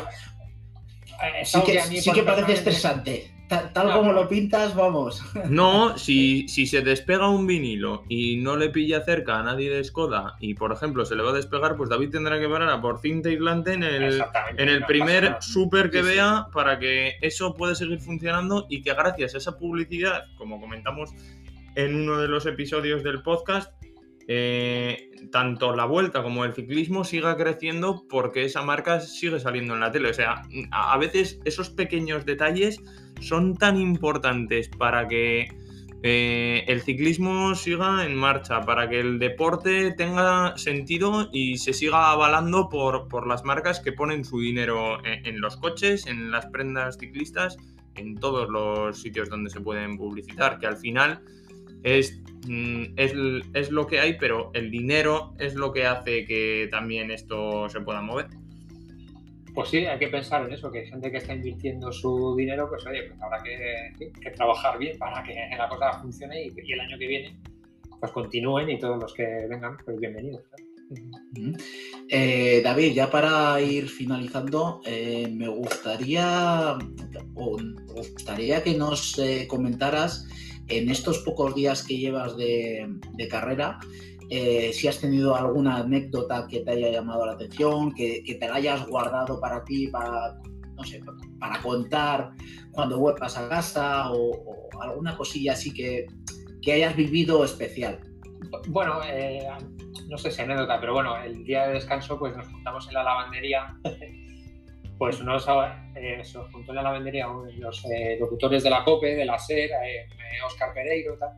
Eh, 1.23 1.45
sí 1.45 2.13
que, 2.13 2.23
parece 2.23 2.53
estresante. 2.53 3.31
Tal, 3.49 3.93
como 3.93 4.13
lo 4.13 4.29
pintas, 4.29 4.75
vamos. 4.75 5.23
No, 5.49 5.97
si, 5.97 6.47
si 6.49 6.67
se 6.67 6.83
despega 6.83 7.31
un 7.31 7.47
vinilo 7.47 8.05
y 8.09 8.37
no 8.37 8.57
le 8.57 8.69
pilla 8.69 9.03
cerca 9.03 9.39
a 9.39 9.43
nadie 9.43 9.71
de 9.71 9.83
Skoda 9.83 10.37
y, 10.41 10.55
por 10.55 10.73
ejemplo, 10.73 11.07
se 11.07 11.17
le 11.17 11.23
va 11.23 11.31
a 11.31 11.35
despegar, 11.35 11.77
pues 11.77 11.89
David 11.89 12.11
tendrá 12.11 12.39
que 12.39 12.49
parar 12.49 12.69
a 12.69 12.81
por 12.81 13.01
cinta 13.01 13.31
aislante 13.31 13.73
en 13.73 13.83
el, 13.83 14.23
en 14.57 14.69
el 14.69 14.85
primer 14.85 15.37
super 15.41 15.91
que 15.91 16.03
vea 16.03 16.49
para 16.53 16.79
que 16.79 17.15
eso 17.23 17.55
pueda 17.55 17.75
seguir 17.75 18.01
funcionando 18.01 18.67
y 18.69 18.83
que 18.83 18.93
gracias 18.93 19.35
a 19.35 19.39
esa 19.39 19.57
publicidad, 19.57 20.25
como 20.37 20.61
comentamos 20.61 21.11
en 21.75 21.95
uno 21.95 22.19
de 22.19 22.29
los 22.29 22.45
episodios 22.45 23.03
del 23.03 23.23
podcast, 23.23 23.73
eh, 24.31 25.11
tanto 25.33 25.75
la 25.75 25.87
vuelta 25.87 26.23
como 26.23 26.45
el 26.45 26.55
ciclismo 26.55 27.03
siga 27.03 27.37
creciendo 27.39 28.05
porque 28.11 28.45
esa 28.45 28.63
marca 28.63 29.01
sigue 29.01 29.41
saliendo 29.41 29.73
en 29.75 29.81
la 29.81 29.91
tele. 29.91 30.11
O 30.11 30.15
sea, 30.15 30.43
a 30.71 30.99
veces 30.99 31.41
esos 31.47 31.71
pequeños 31.71 32.27
detalles 32.27 32.83
son 33.21 33.57
tan 33.57 33.79
importantes 33.81 34.69
para 34.69 35.09
que 35.09 35.49
eh, 36.03 36.65
el 36.69 36.83
ciclismo 36.83 37.55
siga 37.55 38.05
en 38.05 38.15
marcha, 38.15 38.61
para 38.61 38.87
que 38.89 39.01
el 39.01 39.19
deporte 39.19 39.93
tenga 39.93 40.57
sentido 40.59 41.31
y 41.33 41.57
se 41.57 41.73
siga 41.73 42.11
avalando 42.11 42.69
por, 42.69 43.09
por 43.09 43.27
las 43.27 43.45
marcas 43.45 43.81
que 43.81 43.93
ponen 43.93 44.27
su 44.27 44.41
dinero 44.41 44.99
en 45.05 45.41
los 45.41 45.57
coches, 45.57 46.07
en 46.07 46.31
las 46.31 46.45
prendas 46.47 46.99
ciclistas, 46.99 47.57
en 47.95 48.15
todos 48.15 48.49
los 48.51 49.01
sitios 49.01 49.31
donde 49.31 49.49
se 49.49 49.61
pueden 49.61 49.97
publicitar, 49.97 50.59
que 50.59 50.67
al 50.67 50.77
final 50.77 51.23
es, 51.83 52.21
mm, 52.47 52.85
es, 52.97 53.13
es, 53.55 53.71
lo 53.71 53.87
que 53.87 54.01
hay, 54.01 54.17
pero 54.19 54.51
el 54.55 54.71
dinero 54.71 55.35
es 55.39 55.55
lo 55.55 55.73
que 55.73 55.87
hace 55.87 56.25
que 56.25 56.69
también 56.71 57.11
esto 57.11 57.69
se 57.69 57.81
pueda 57.81 58.01
mover. 58.01 58.27
Pues 59.55 59.71
sí, 59.71 59.79
hay 59.79 59.99
que 59.99 60.07
pensar 60.09 60.47
en 60.47 60.53
eso, 60.53 60.71
que 60.71 60.81
hay 60.81 60.87
gente 60.87 61.11
que 61.11 61.17
está 61.17 61.35
invirtiendo 61.35 61.91
su 61.91 62.37
dinero, 62.37 62.69
pues 62.69 62.87
oye, 62.87 63.03
pues 63.09 63.21
habrá 63.21 63.43
que, 63.43 64.31
trabajar 64.31 64.79
bien 64.79 64.97
para 64.99 65.23
que 65.25 65.35
la 65.57 65.69
cosa 65.69 66.01
funcione 66.01 66.45
y, 66.45 66.73
el 66.73 66.81
año 66.81 66.97
que 66.97 67.07
viene 67.07 67.37
pues 67.99 68.13
continúen 68.13 68.71
y 68.71 68.79
todos 68.79 69.01
los 69.03 69.13
que 69.13 69.25
vengan, 69.49 69.77
pues 69.85 69.99
bienvenidos. 69.99 70.45
Eh, 72.09 72.61
David, 72.63 72.93
ya 72.93 73.11
para 73.11 73.61
ir 73.61 73.89
finalizando, 73.89 74.81
eh, 74.87 75.29
me 75.29 75.49
gustaría, 75.49 76.79
gustaría 77.35 78.63
que 78.63 78.75
nos 78.75 79.19
eh, 79.19 79.47
comentaras 79.49 80.29
en 80.69 80.91
estos 80.91 81.19
pocos 81.19 81.55
días 81.55 81.83
que 81.83 81.97
llevas 81.97 82.37
de, 82.37 82.89
carrera, 83.31 83.79
si 84.29 84.89
has 84.89 84.99
tenido 84.99 85.35
alguna 85.35 85.79
anécdota 85.79 86.47
que 86.49 86.61
te 86.61 86.71
haya 86.71 86.91
llamado 86.91 87.27
la 87.27 87.33
atención, 87.33 87.95
que, 87.95 88.23
te 88.39 88.49
la 88.49 88.57
hayas 88.57 88.87
guardado 88.87 89.41
para 89.41 89.65
ti, 89.65 89.89
para, 89.89 90.39
no 90.75 90.85
sé, 90.85 91.03
para 91.39 91.61
contar 91.61 92.33
cuando 92.73 92.99
vuelvas 92.99 93.37
a 93.37 93.49
casa 93.49 94.11
o, 94.13 94.69
alguna 94.81 95.17
cosilla 95.17 95.53
así 95.53 95.73
que, 95.73 96.07
que 96.63 96.73
hayas 96.73 96.95
vivido 96.95 97.45
especial. 97.45 97.99
Bueno, 98.69 99.01
no 100.09 100.19
sé 100.19 100.31
si 100.31 100.43
anécdota, 100.43 100.81
pero 100.81 100.95
bueno, 100.95 101.17
el 101.23 101.45
día 101.45 101.67
de 101.67 101.75
descanso 101.75 102.19
pues 102.19 102.37
nos 102.37 102.49
juntamos 102.49 102.87
en 102.89 102.95
la 102.95 103.03
lavandería. 103.03 103.79
Pues 104.99 105.23
nos 105.23 105.47
eh, 105.95 106.21
se 106.25 106.39
juntó 106.53 106.73
en 106.73 106.77
la 106.77 106.83
lavandería 106.83 107.29
los 107.59 107.85
eh, 107.87 108.17
locutores 108.19 108.65
de 108.65 108.71
la 108.71 108.85
COPE, 108.85 109.15
de 109.15 109.25
la 109.25 109.39
SER, 109.39 109.71
Oscar 110.45 110.71
eh, 110.71 110.73
Pereiro 110.75 111.15
y 111.15 111.19
tal. 111.19 111.31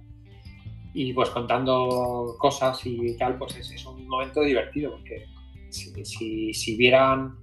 Y 0.93 1.13
pues 1.13 1.29
contando 1.31 2.37
cosas 2.39 2.81
y 2.85 3.17
tal, 3.17 3.37
pues 3.39 3.57
es, 3.57 3.87
un 3.87 4.09
momento 4.09 4.43
divertido, 4.43 4.93
porque 4.93 5.27
si, 5.69 6.53
si, 6.53 6.77
vieran 6.77 7.37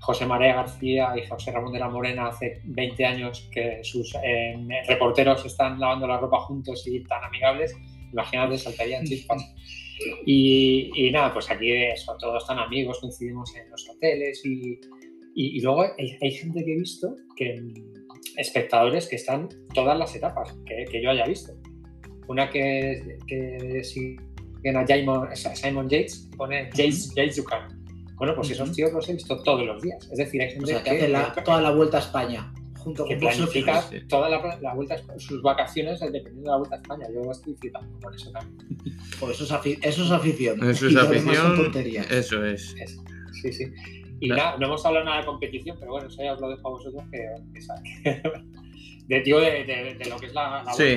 José 0.00 0.26
María 0.26 0.56
García 0.56 1.14
y 1.16 1.26
José 1.26 1.52
Ramón 1.52 1.72
de 1.72 1.78
la 1.78 1.88
Morena 1.88 2.26
hace 2.26 2.60
20 2.64 3.04
años 3.06 3.48
que 3.50 3.82
sus 3.82 4.14
reporteros 4.86 5.46
están 5.46 5.80
lavando 5.80 6.06
la 6.06 6.18
ropa 6.18 6.40
juntos 6.40 6.86
y 6.86 7.02
tan 7.04 7.24
amigables, 7.24 7.74
imagínate, 8.12 8.58
saltarían 8.58 9.04
chispas. 9.04 9.42
Y, 10.26 11.10
nada, 11.12 11.32
pues 11.32 11.50
aquí 11.50 11.70
todos 12.18 12.42
están 12.42 12.58
amigos, 12.58 12.98
coincidimos 13.00 13.54
en 13.56 13.70
los 13.70 13.88
hoteles 13.88 14.44
y, 14.44 14.78
y, 15.34 15.60
luego 15.60 15.82
hay, 15.98 16.30
gente 16.32 16.64
que 16.64 16.72
he 16.72 16.78
visto, 16.78 17.16
que 17.36 17.60
espectadores 18.36 19.08
que 19.08 19.16
están 19.16 19.48
todas 19.74 19.98
las 19.98 20.14
etapas 20.14 20.56
que, 20.66 20.84
que 20.90 21.02
yo 21.02 21.10
haya 21.10 21.26
visto. 21.26 21.52
Una 22.28 22.48
que, 22.50 23.18
que 23.26 23.84
siguen 23.84 24.76
a 24.76 24.86
Simon, 25.36 25.88
Yates, 25.88 26.28
pone 26.36 26.70
Yates, 26.74 27.14
Yates 27.14 27.44
Bueno, 28.16 28.34
pues 28.34 28.50
esos 28.50 28.72
tíos 28.72 28.92
los 28.92 29.08
he 29.08 29.14
visto 29.14 29.42
todos 29.42 29.66
los 29.66 29.82
días. 29.82 30.08
Es 30.10 30.18
decir, 30.18 30.40
hay 30.40 30.50
gente 30.50 30.72
que, 30.82 31.16
hace 31.16 31.42
toda 31.42 31.60
la 31.60 31.70
vuelta 31.70 31.98
a 31.98 32.00
España 32.00 32.52
junto 32.78 33.06
que 33.06 33.16
planifica 33.16 33.82
toda 34.08 34.28
la, 34.28 34.58
la, 34.60 34.74
vuelta, 34.74 34.96
sus 35.16 35.40
vacaciones 35.42 36.00
dependiendo 36.00 36.42
de 36.42 36.48
la 36.48 36.56
vuelta 36.56 36.76
a 36.76 36.78
España. 36.78 37.06
Yo 37.12 37.30
estoy 37.30 37.54
flipando 37.56 37.98
con 38.00 38.14
eso 38.14 38.30
también. 38.30 38.68
Pues 39.18 39.40
eso, 39.40 39.60
es 39.64 39.78
eso 39.82 40.04
es 40.04 40.10
afición. 40.10 40.68
Eso 40.68 40.86
es 40.86 40.96
afición. 40.96 41.72
Eso 42.10 42.44
es. 42.44 42.74
Sí, 43.42 43.52
sí. 43.52 43.64
Y 44.24 44.28
nada, 44.28 44.56
no 44.58 44.66
hemos 44.66 44.86
hablado 44.86 45.04
nada 45.04 45.18
de 45.18 45.26
competición, 45.26 45.76
pero 45.78 45.92
bueno, 45.92 46.08
eso 46.08 46.22
ya 46.22 46.32
os 46.32 46.40
lo 46.40 46.48
dejo 46.48 46.68
a 46.68 46.70
vosotros 46.70 47.02
que, 47.10 47.26
que 48.02 48.22
de, 49.06 49.20
tío, 49.20 49.38
de, 49.38 49.64
de, 49.64 50.08
lo 50.08 50.16
que 50.16 50.26
es 50.26 50.32
la, 50.32 50.62
la 50.64 50.72
sí, 50.72 50.96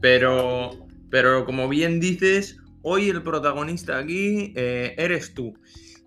pero, 0.00 0.70
pero, 1.10 1.44
como 1.44 1.68
bien 1.68 2.00
dices, 2.00 2.58
hoy 2.82 3.08
el 3.08 3.22
protagonista 3.22 3.98
aquí 3.98 4.52
eh, 4.56 4.94
eres 4.98 5.32
tú. 5.32 5.54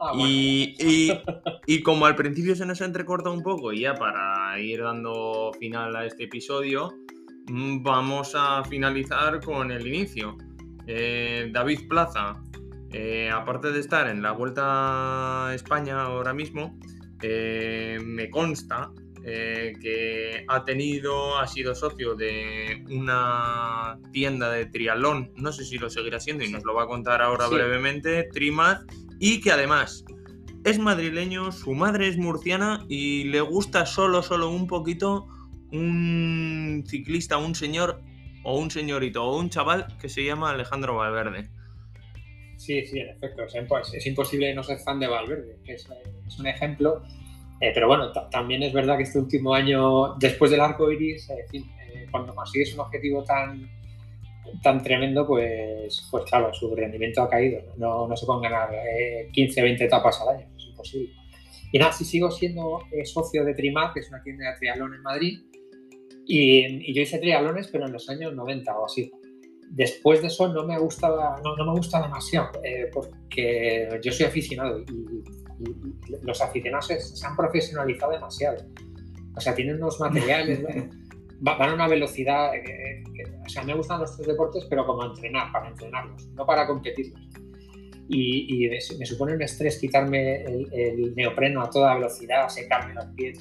Ah, 0.02 0.12
y, 0.18 1.84
como 1.84 2.06
al 2.06 2.16
principio 2.16 2.58
se 2.58 2.66
nos 2.66 2.82
ha 2.82 2.86
entrecortado 2.86 3.34
un 3.34 3.44
poco, 3.44 3.72
y 3.72 3.82
ya 3.82 3.94
para 3.96 4.60
ir 4.60 4.84
dando 4.84 5.52
final 5.60 5.96
a 5.96 6.06
este 6.06 6.26
episodio, 6.26 6.94
mm, 7.48 7.84
vamos 7.84 8.34
a 8.36 8.66
finalizar 8.66 9.40
con 9.40 9.72
el 9.72 9.88
inicio. 9.88 10.38
Eh, 10.88 11.50
David 11.54 11.88
Plaza, 11.88 12.42
eh, 12.94 13.30
aparte 13.32 13.72
de 13.72 13.80
estar 13.80 14.08
en 14.08 14.22
la 14.22 14.32
Vuelta 14.32 15.48
a 15.48 15.56
España 15.56 16.02
ahora 16.02 16.34
mismo, 16.34 16.80
eh, 17.22 18.00
me 18.04 18.30
consta 18.30 18.92
que 19.24 20.44
ha 20.50 20.66
tenido, 20.66 21.40
ha 21.40 21.48
sido 21.48 21.74
socio 21.74 22.14
de 22.14 22.84
una 22.90 23.98
tienda 24.12 24.52
de 24.52 24.66
triatlón, 24.66 25.32
no 25.38 25.54
sé 25.54 25.64
si 25.64 25.78
lo 25.78 25.90
seguirá 25.90 26.20
siendo 26.20 26.44
y 26.44 26.52
nos 26.52 26.66
lo 26.66 26.74
va 26.74 26.84
a 26.84 26.88
contar 26.88 27.22
ahora 27.22 27.48
brevemente, 27.48 28.28
Trimad, 28.34 28.82
y 29.20 29.40
que 29.40 29.54
además 29.54 30.04
es 30.64 30.80
madrileño, 30.80 31.52
su 31.52 31.74
madre 31.74 32.08
es 32.08 32.18
murciana 32.18 32.86
y 32.88 33.26
le 33.26 33.42
gusta 33.42 33.86
solo, 33.86 34.22
solo 34.22 34.50
un 34.50 34.68
poquito 34.68 35.28
un 35.72 36.84
ciclista, 36.88 37.38
un 37.38 37.54
señor 37.56 38.02
o 38.44 38.58
un 38.58 38.72
señorito 38.72 39.24
o 39.24 39.38
un 39.38 39.50
chaval 39.50 39.88
que 40.00 40.08
se 40.08 40.24
llama 40.24 40.52
Alejandro 40.52 40.96
Valverde. 40.96 41.50
Sí, 42.58 42.86
sí, 42.86 43.00
en 43.00 43.10
efecto. 43.10 43.44
Es 43.44 44.06
imposible 44.06 44.54
no 44.54 44.64
ser 44.64 44.80
fan 44.80 45.00
de 45.00 45.08
Valverde, 45.08 45.58
que 45.66 45.74
es, 45.74 45.88
un 46.40 46.48
ejemplo. 46.48 47.04
Eh, 47.60 47.72
pero 47.74 47.88
bueno, 47.88 48.12
también 48.30 48.64
es 48.64 48.74
verdad 48.74 48.98
que 48.98 49.04
este 49.04 49.20
último 49.20 49.54
año, 49.54 50.16
después 50.16 50.52
del 50.52 50.62
arco 50.62 50.92
iris, 50.92 51.30
eh, 51.30 52.08
cuando 52.12 52.36
consigues 52.36 52.74
un 52.74 52.82
objetivo 52.82 53.24
tan, 53.24 53.70
tan 54.62 54.84
tremendo, 54.84 55.26
pues, 55.26 56.08
pues 56.12 56.26
claro, 56.26 56.54
su 56.54 56.76
rendimiento 56.76 57.22
ha 57.22 57.30
caído. 57.30 57.62
No, 57.78 58.08
no 58.08 58.16
se 58.16 58.26
pueden 58.26 58.44
ganar 58.44 58.70
15, 59.32 59.60
eh, 59.60 59.64
20 59.64 59.86
etapas 59.86 60.20
al 60.22 60.38
año, 60.38 60.48
es 60.58 60.66
imposible. 60.66 61.14
Y 61.72 61.80
nada, 61.80 61.92
si 61.92 62.06
sigo 62.06 62.30
siendo 62.30 62.82
eh, 62.92 63.06
socio 63.06 63.44
de 63.44 63.56
Trimar, 63.56 63.94
que 63.94 64.02
es 64.02 64.10
una 64.10 64.22
tienda 64.22 64.52
de 64.52 64.58
triatlón 64.58 64.94
en 64.94 65.02
Madrid, 65.02 65.40
y, 66.26 66.94
yo 66.94 67.02
hice 67.02 67.18
triatlones, 67.18 67.68
pero 67.68 67.88
en 67.88 67.94
los 67.94 68.08
años 68.10 68.34
90 68.34 68.78
o 68.78 68.86
así. 68.86 69.12
Después 69.76 70.22
de 70.22 70.28
eso 70.28 70.48
no 70.54 70.66
me 70.66 70.78
gustaba, 70.78 71.42
no, 71.44 71.56
no 71.56 71.66
me 71.66 71.72
gusta 71.72 72.02
demasiado, 72.02 72.52
eh, 72.64 72.90
porque 72.94 74.00
yo 74.04 74.12
soy 74.12 74.28
aficionado 74.28 74.80
y, 74.80 75.24
los 76.24 76.42
aficionados 76.42 76.88
se, 76.88 77.26
han 77.26 77.36
profesionalizado 77.36 78.12
demasiado. 78.12 78.58
O 79.36 79.42
sea, 79.42 79.56
tienen 79.56 79.78
unos 79.78 80.00
materiales, 80.00 80.62
van 81.40 81.70
a 81.70 81.74
una 81.74 81.88
velocidad 81.88 82.52
o 83.46 83.50
sea, 83.50 83.64
me 83.64 83.74
gustan 83.74 84.00
los 84.00 84.16
tres 84.16 84.28
deportes, 84.28 84.66
pero 84.70 84.86
como 84.86 85.06
entrenar, 85.06 85.52
para 85.52 85.70
entrenarlos, 85.70 86.28
no 86.30 86.46
para 86.46 86.66
competirlos. 86.66 87.22
Y, 88.10 88.68
me 88.68 89.06
supone 89.06 89.34
un 89.34 89.42
estrés 89.42 89.80
quitarme 89.80 90.44
el, 90.44 91.14
neopreno 91.16 91.62
a 91.62 91.70
toda 91.70 91.96
velocidad, 91.96 92.48
secarme 92.50 92.94
los 92.94 93.06
pies. 93.16 93.40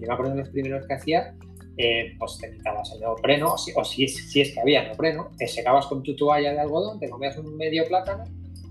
Yo 0.00 0.08
me 0.08 0.12
acuerdo 0.12 0.32
de 0.32 0.40
los 0.40 0.48
primeros 0.50 0.86
que 0.86 0.94
hacía, 0.94 1.34
eh, 1.76 2.14
pues 2.18 2.38
te 2.38 2.50
quitabas 2.50 2.92
el 2.92 3.00
neopreno, 3.00 3.54
o, 3.54 3.58
si, 3.58 3.72
o 3.74 3.84
si, 3.84 4.04
es, 4.04 4.30
si, 4.30 4.40
es, 4.40 4.52
que 4.52 4.60
había 4.60 4.82
neopreno, 4.84 5.30
te 5.36 5.46
secabas 5.48 5.86
con 5.86 6.02
tu 6.02 6.14
toalla 6.14 6.52
de 6.52 6.60
algodón, 6.60 6.98
te 6.98 7.08
comías 7.08 7.36
un 7.38 7.56
medio 7.56 7.86
plátano, 7.86 8.24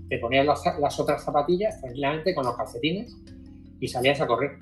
te 0.08 0.18
ponías 0.18 0.46
las, 0.46 0.62
las 0.78 1.00
otras 1.00 1.24
zapatillas 1.24 1.80
tranquilamente 1.80 2.34
con 2.34 2.44
los 2.44 2.56
calcetines 2.56 3.16
y 3.80 3.88
salías 3.88 4.20
a 4.20 4.26
correr 4.26 4.58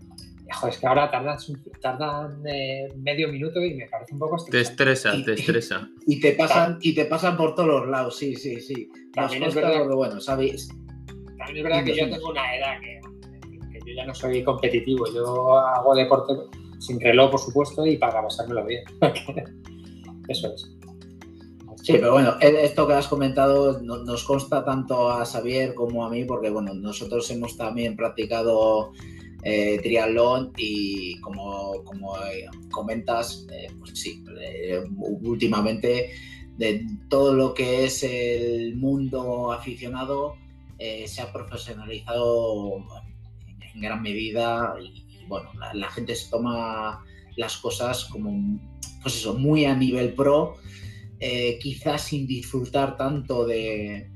es 0.69 0.79
que 0.79 0.87
ahora 0.87 1.11
tardan, 1.11 2.43
eh, 2.47 2.89
medio 2.97 3.29
minuto 3.29 3.65
y 3.65 3.75
me 3.75 3.87
parece 3.87 4.13
un 4.15 4.19
poco 4.19 4.45
Te 4.45 4.61
estresa, 4.61 5.13
te 5.25 5.35
estresa. 5.35 5.89
Y, 6.07 6.21
te 6.21 6.33
pasan, 6.33 6.79
y 6.81 6.95
te 6.95 7.05
pasan 7.05 7.37
por 7.37 7.55
todos 7.55 7.69
los 7.69 7.89
lados, 7.89 8.17
sí, 8.17 8.35
sí, 8.35 8.61
sí. 8.61 8.91
También 9.13 9.45
es 9.45 9.55
verdad, 9.55 9.87
bueno, 9.87 10.21
¿sabéis? 10.21 10.69
También 11.39 11.59
es 11.59 11.63
verdad 11.63 11.85
que 11.85 11.97
yo 11.97 12.11
tengo 12.11 12.31
una 12.31 12.57
edad 12.57 12.81
que, 12.81 13.01
yo 13.87 13.95
ya 13.95 14.05
no 14.05 14.15
soy 14.15 14.43
competitivo. 14.43 15.07
Yo 15.13 15.57
hago 15.59 15.95
deporte 15.95 16.35
sin 16.81 17.01
reloj, 17.01 17.31
por 17.31 17.41
supuesto, 17.41 17.87
y 17.87 17.97
para 17.97 18.23
pasármelo 18.23 18.65
bien. 18.65 18.83
Eso 20.29 20.53
es. 20.53 20.71
Sí, 21.83 21.93
pero 21.93 22.13
bueno, 22.13 22.35
esto 22.41 22.87
que 22.87 22.93
has 22.93 23.09
comentado 23.09 23.81
nos 23.81 24.25
consta 24.25 24.65
tanto 24.65 25.11
a 25.11 25.25
Xavier 25.25 25.75
como 25.75 26.05
a 26.05 26.11
mí, 26.11 26.25
porque 26.25 26.51
bueno, 26.51 26.75
nosotros 26.75 27.31
hemos 27.31 27.57
también 27.57 27.97
practicado 27.97 28.93
eh, 29.43 29.79
triatlón 29.83 30.53
y 30.57 31.19
como, 31.21 31.83
como 31.85 32.19
eh, 32.19 32.47
comentas, 32.71 33.47
eh, 33.51 33.69
pues 33.79 33.99
sí, 33.99 34.23
eh, 34.41 34.83
últimamente 35.23 36.11
de 36.59 36.87
todo 37.09 37.33
lo 37.33 37.55
que 37.55 37.87
es 37.87 38.03
el 38.03 38.77
mundo 38.77 39.53
aficionado 39.53 40.37
se 40.79 41.21
ha 41.21 41.31
profesionalizado 41.31 42.77
en 43.75 43.81
gran 43.83 44.01
medida 44.01 44.75
y, 44.83 45.05
bueno, 45.31 45.51
la, 45.73 45.91
gente 45.91 46.15
se 46.15 46.29
toma 46.29 47.03
las 47.37 47.57
cosas 47.57 48.05
como, 48.05 48.61
pues 49.03 49.17
eso, 49.17 49.33
muy 49.33 49.65
a 49.65 49.75
nivel 49.75 50.13
pro, 50.13 50.57
quizás 51.63 52.03
sin 52.03 52.27
disfrutar 52.27 52.99
tanto 52.99 53.47
de, 53.47 54.11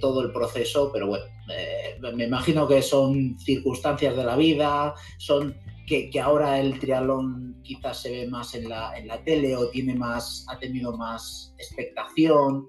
todo 0.00 0.22
el 0.22 0.32
proceso, 0.32 0.90
pero 0.92 1.08
bueno, 1.08 1.24
eh, 1.52 1.98
me 2.14 2.24
imagino 2.24 2.68
que 2.68 2.82
son 2.82 3.38
circunstancias 3.38 4.16
de 4.16 4.24
la 4.24 4.36
vida, 4.36 4.94
son 5.18 5.56
que, 5.86 6.20
ahora 6.20 6.60
el 6.60 6.78
triatlón 6.78 7.60
quizás 7.62 8.02
se 8.02 8.10
ve 8.10 8.28
más 8.28 8.54
en 8.54 8.68
la, 8.68 8.96
en 8.96 9.08
tele 9.24 9.56
o 9.56 9.68
tiene 9.70 9.94
más, 9.94 10.46
ha 10.48 10.58
tenido 10.58 10.96
más 10.96 11.52
expectación. 11.58 12.66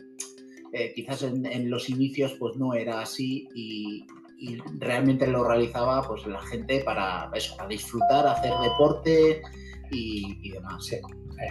Eh, 0.74 0.94
quizás 0.96 1.24
en, 1.24 1.70
los 1.70 1.90
inicios 1.90 2.34
pues 2.40 2.56
no 2.56 2.74
era 2.74 3.02
así 3.02 3.48
y, 3.54 4.06
y 4.42 4.58
realmente 4.80 5.28
lo 5.28 5.44
realizaba 5.44 6.02
pues 6.02 6.26
la 6.26 6.42
gente 6.42 6.82
para 6.84 7.30
eso, 7.36 7.56
para 7.56 7.70
disfrutar, 7.70 8.26
hacer 8.26 8.52
deporte 8.64 9.42
y, 9.92 10.50
demás. 10.50 10.84
Sí, 10.84 10.98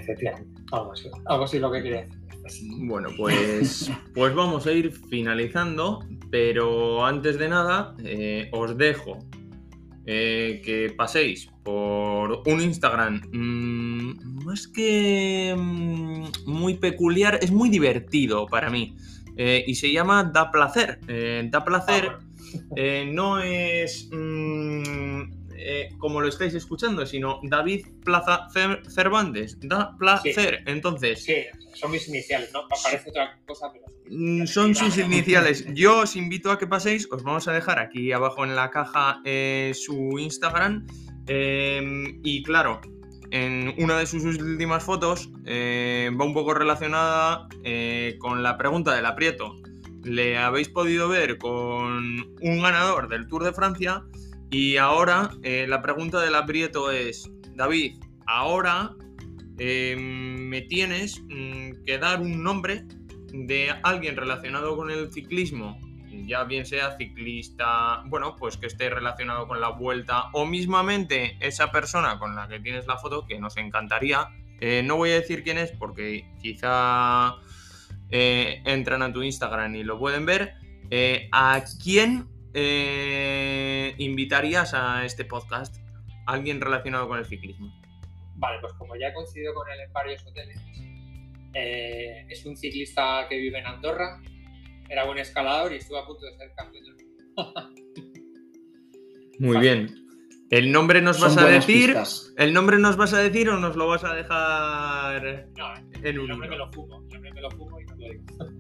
efectivamente. 0.01 0.61
Algo 0.73 0.93
así, 0.93 1.09
algo 1.27 1.45
así 1.45 1.59
lo 1.61 1.71
que 1.71 1.83
quería 1.85 2.09
decir. 2.43 2.69
Bueno, 2.81 3.11
pues, 3.17 3.91
pues 4.15 4.35
vamos 4.35 4.67
a 4.67 4.73
ir 4.73 4.91
finalizando, 5.09 6.05
pero 6.33 7.07
antes 7.07 7.39
de 7.39 7.49
nada 7.49 7.95
eh, 8.03 8.51
os 8.53 8.77
dejo 8.77 9.19
eh, 10.07 10.61
que 10.65 10.93
paséis 10.97 11.49
por 11.63 12.43
un 12.45 12.61
Instagram 12.61 13.21
mm, 13.33 14.45
más 14.45 14.67
que 14.67 15.55
mm, 15.57 16.25
muy 16.47 16.75
peculiar, 16.75 17.39
es 17.41 17.53
muy 17.53 17.71
divertido 17.71 18.47
para 18.47 18.69
mí. 18.69 18.97
Eh, 19.37 19.63
y 19.65 19.77
se 19.77 19.93
llama 19.93 20.25
Da 20.25 20.51
Placer. 20.51 20.99
da 21.51 21.65
Placer 21.65 22.09
ah, 22.11 22.30
eh, 22.77 23.09
no 23.11 23.41
es 23.41 24.09
mm, 24.11 25.23
eh, 25.57 25.91
como 25.99 26.21
lo 26.21 26.29
estáis 26.29 26.55
escuchando, 26.55 27.05
sino 27.05 27.41
David 27.43 27.87
Plaza 28.05 28.49
Cervantes. 28.89 29.59
Da 29.61 29.97
placer. 29.99 30.63
Entonces. 30.67 31.25
Sí, 31.25 31.37
son 31.75 31.91
mis 31.91 32.09
iniciales, 32.09 32.51
¿no? 32.53 32.63
Parece 32.83 33.11
otra 33.11 33.39
cosa, 33.47 33.71
pero. 33.73 33.85
Mm, 34.09 34.47
son 34.47 34.75
sus 34.75 34.99
iniciales. 34.99 35.67
Yo 35.75 36.01
os 36.01 36.17
invito 36.17 36.51
a 36.51 36.59
que 36.59 36.67
paséis. 36.67 37.09
Os 37.11 37.23
vamos 37.23 37.47
a 37.49 37.53
dejar 37.53 37.79
aquí 37.79 38.13
abajo 38.13 38.45
en 38.45 38.57
la 38.57 38.71
caja 38.71 39.21
eh, 39.25 39.73
su 39.75 40.19
Instagram. 40.19 40.87
Em, 41.27 42.21
y 42.25 42.43
claro, 42.43 42.81
en 43.31 43.75
una 43.79 43.99
de 43.99 44.07
sus 44.07 44.25
últimas 44.25 44.83
fotos 44.83 45.31
va 45.47 46.25
un 46.25 46.35
poco 46.35 46.55
relacionada 46.55 47.47
con 48.19 48.43
la 48.43 48.57
pregunta 48.57 48.97
del 48.97 49.07
aprieto 49.07 49.55
le 50.05 50.39
habéis 50.39 50.69
podido 50.69 51.09
ver 51.09 51.39
con 51.39 52.35
un 52.41 52.63
ganador 52.63 53.09
del 53.09 53.27
Tour 53.27 53.45
de 53.45 53.53
Francia 53.53 54.03
y 54.51 54.77
ahora 54.77 55.31
eh, 55.43 55.67
la 55.69 55.81
pregunta 55.83 56.21
del 56.21 56.35
aprieto 56.35 56.91
es, 56.91 57.31
David, 57.55 58.03
ahora 58.27 58.95
em, 59.59 60.49
me 60.49 60.63
tienes 60.63 61.23
mm, 61.29 61.85
que 61.85 61.99
dar 61.99 62.21
un 62.21 62.43
nombre 62.43 62.85
de 63.33 63.73
alguien 63.83 64.17
relacionado 64.17 64.77
con 64.77 64.91
el 64.91 65.13
ciclismo, 65.13 65.79
ya 66.27 66.45
bien 66.45 66.67
sea 66.67 66.97
ciclista, 66.97 68.03
bueno, 68.07 68.35
pues 68.37 68.57
que 68.57 68.67
esté 68.67 68.91
relacionado 68.91 69.47
con 69.47 69.61
la 69.61 69.69
vuelta 69.69 70.31
o 70.33 70.45
mismamente 70.47 71.37
esa 71.41 71.71
persona 71.71 72.19
con 72.19 72.35
la 72.35 72.49
que 72.49 72.59
tienes 72.59 72.87
la 72.87 72.99
foto, 72.99 73.27
que 73.27 73.39
nos 73.39 73.57
encantaría. 73.57 74.29
Eh, 74.61 74.83
no 74.85 74.97
voy 74.97 75.11
a 75.11 75.15
decir 75.15 75.43
quién 75.43 75.59
es 75.59 75.71
porque 75.73 76.29
quizá 76.43 77.37
eh, 78.11 78.63
entran 78.65 79.03
a 79.03 79.13
tu 79.13 79.23
Instagram 79.23 79.75
y 79.77 79.85
lo 79.85 79.99
pueden 79.99 80.27
ver. 80.27 80.55
Eh, 80.91 81.29
¿A 81.33 81.63
quién 81.83 82.29
eh, 82.55 83.95
invitarías 83.99 84.75
a 84.75 85.05
este 85.05 85.25
podcast? 85.25 85.77
¿Alguien 86.27 86.61
relacionado 86.61 87.09
con 87.09 87.19
el 87.19 87.25
ciclismo? 87.25 87.73
Vale, 88.37 88.59
pues 88.61 88.73
como 88.75 88.97
ya 88.97 89.09
he 89.09 89.15
coincidido 89.15 89.55
con 89.55 89.69
él 89.71 89.81
en 89.81 89.93
varios 89.93 90.25
hoteles, 90.27 90.59
es 91.53 92.47
un 92.47 92.57
ciclista 92.57 93.27
que 93.29 93.37
vive 93.37 93.59
en 93.59 93.67
Andorra, 93.67 94.21
era 94.89 95.05
buen 95.05 95.19
escalador 95.19 95.73
y 95.73 95.77
estuvo 95.77 95.99
a 95.99 96.07
punto 96.07 96.25
de 96.25 96.37
ser 96.37 96.53
campeón 96.55 96.85
del 96.85 96.95
mundo. 96.95 97.55
Muy 99.41 99.59
bien. 99.59 100.01
¿El 100.51 100.73
nombre 100.73 101.01
nos 101.01 101.21
vas 101.21 101.37
a 101.37 101.47
decir? 101.47 101.97
¿El 102.37 102.53
nombre 102.53 102.79
nos 102.79 102.97
vas 102.97 103.15
a 103.15 103.19
decir 103.19 103.49
o 103.51 103.59
nos 103.59 103.77
lo 103.77 103.87
vas 103.87 104.03
a 104.03 104.15
dejar 104.15 105.47
no, 105.57 105.75
en 106.03 106.19
un 106.19 106.25
el 106.25 106.29
nombre 106.29 106.49
me 106.49 106.57
lo 106.57 106.73
fumo, 106.73 107.01
el 107.03 107.09
nombre 107.09 107.33
me 107.33 107.41
lo 107.41 107.51
fumo 107.53 107.80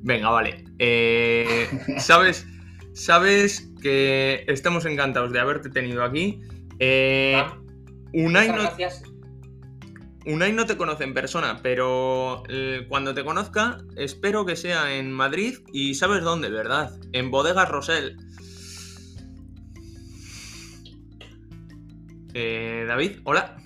Venga, 0.02 0.30
vale. 0.30 0.64
Eh, 0.78 1.68
¿Sabes? 1.98 2.46
Sabes 2.92 3.70
que 3.82 4.44
estamos 4.48 4.84
encantados 4.84 5.32
de 5.32 5.40
haberte 5.40 5.70
tenido 5.70 6.04
aquí. 6.04 6.40
Eh, 6.78 7.42
Unai, 8.12 8.48
no, 8.48 8.54
gracias. 8.54 9.02
Unai 10.26 10.52
no 10.52 10.66
te 10.66 10.76
conoce 10.76 11.04
en 11.04 11.14
persona, 11.14 11.60
pero 11.62 12.42
eh, 12.48 12.84
cuando 12.88 13.14
te 13.14 13.24
conozca, 13.24 13.78
espero 13.96 14.44
que 14.44 14.56
sea 14.56 14.94
en 14.94 15.12
Madrid 15.12 15.58
y 15.72 15.94
sabes 15.94 16.22
dónde, 16.22 16.50
¿verdad? 16.50 16.92
En 17.12 17.30
Bodegas 17.30 17.68
Rosell. 17.68 18.16
Eh, 22.34 22.84
David, 22.86 23.20
hola. 23.24 23.56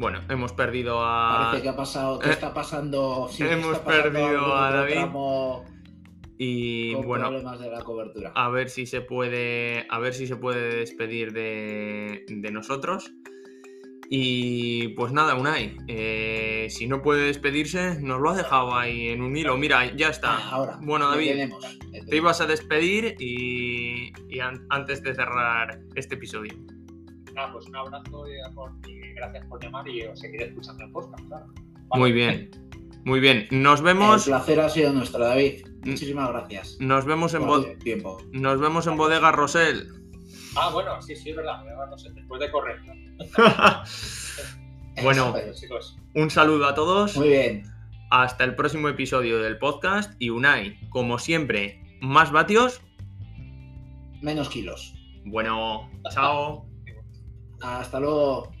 Bueno, 0.00 0.20
hemos 0.30 0.54
perdido 0.54 1.04
a. 1.04 1.50
Parece 1.50 1.62
que 1.62 1.68
ha 1.68 1.76
pasado. 1.76 2.18
¿Qué 2.20 2.30
eh, 2.30 2.32
está 2.32 2.54
pasando? 2.54 3.28
hemos 3.38 3.78
perdido 3.80 4.56
a 4.56 4.70
David. 4.70 5.04
Y 6.38 6.94
bueno, 6.94 7.26
problemas 7.26 7.60
de 7.60 7.70
la 7.70 7.82
cobertura. 7.82 8.32
A 8.34 8.48
ver 8.48 8.70
si 8.70 8.86
se 8.86 9.02
puede. 9.02 9.86
A 9.90 9.98
ver 9.98 10.14
si 10.14 10.26
se 10.26 10.36
puede 10.36 10.76
despedir 10.76 11.34
de, 11.34 12.50
nosotros. 12.50 13.12
Y 14.08 14.88
pues 14.88 15.12
nada, 15.12 15.34
Unai, 15.34 15.76
eh, 15.86 16.68
si 16.70 16.86
no 16.86 17.02
puede 17.02 17.26
despedirse, 17.26 18.00
nos 18.00 18.22
lo 18.22 18.30
ha 18.30 18.36
dejado 18.36 18.74
ahí 18.74 19.08
en 19.08 19.20
un 19.20 19.36
hilo. 19.36 19.58
Mira, 19.58 19.94
ya 19.94 20.08
está. 20.08 20.38
Ah, 20.38 20.48
ahora, 20.52 20.78
bueno, 20.80 21.10
David, 21.10 21.52
te 22.08 22.16
ibas 22.16 22.40
a 22.40 22.46
despedir 22.46 23.16
y, 23.20 24.12
antes 24.70 25.02
de 25.02 25.14
cerrar 25.14 25.78
este 25.94 26.14
episodio 26.14 26.54
pues 27.52 27.66
un 27.66 27.76
abrazo 27.76 28.24
y, 28.28 29.14
gracias 29.14 29.46
por 29.46 29.62
llamar 29.62 29.88
y 29.88 30.02
os 30.02 30.18
seguiré 30.18 30.46
escuchando 30.46 30.84
el 30.84 30.92
podcast, 30.92 31.24
Muy 31.94 32.12
bien. 32.12 32.50
Muy 33.04 33.18
bien, 33.18 33.48
nos 33.50 33.80
vemos. 33.80 34.26
El 34.26 34.34
placer 34.34 34.60
ha 34.60 34.68
sido 34.68 34.92
nuestro, 34.92 35.24
David. 35.24 35.66
Muchísimas 35.84 36.28
gracias. 36.28 36.76
Nos 36.80 37.06
vemos 37.06 37.32
en 37.32 37.78
tiempo. 37.78 38.18
Nos 38.32 38.60
vemos 38.60 38.86
en 38.86 38.96
Bodega 38.96 39.32
Rosell. 39.32 39.88
Ah, 40.56 40.70
bueno, 40.72 41.00
sí, 41.00 41.16
sí, 41.16 41.30
es 41.30 41.36
verdad. 41.36 41.64
después 42.14 42.40
de 42.40 42.50
correr. 42.50 42.78
bueno, 45.02 45.34
un 46.14 46.30
saludo 46.30 46.66
a 46.66 46.74
todos. 46.74 47.16
Muy 47.16 47.28
bien. 47.28 47.62
Hasta 48.10 48.44
el 48.44 48.54
próximo 48.54 48.88
episodio 48.88 49.38
del 49.38 49.58
podcast. 49.58 50.14
Y 50.18 50.30
Unai, 50.30 50.78
como 50.90 51.18
siempre, 51.18 51.82
más 52.02 52.30
vatios. 52.32 52.82
Menos 54.20 54.50
kilos. 54.50 54.94
Bueno, 55.24 55.90
chao. 56.10 56.69
Hasta 57.60 58.00
luego. 58.00 58.59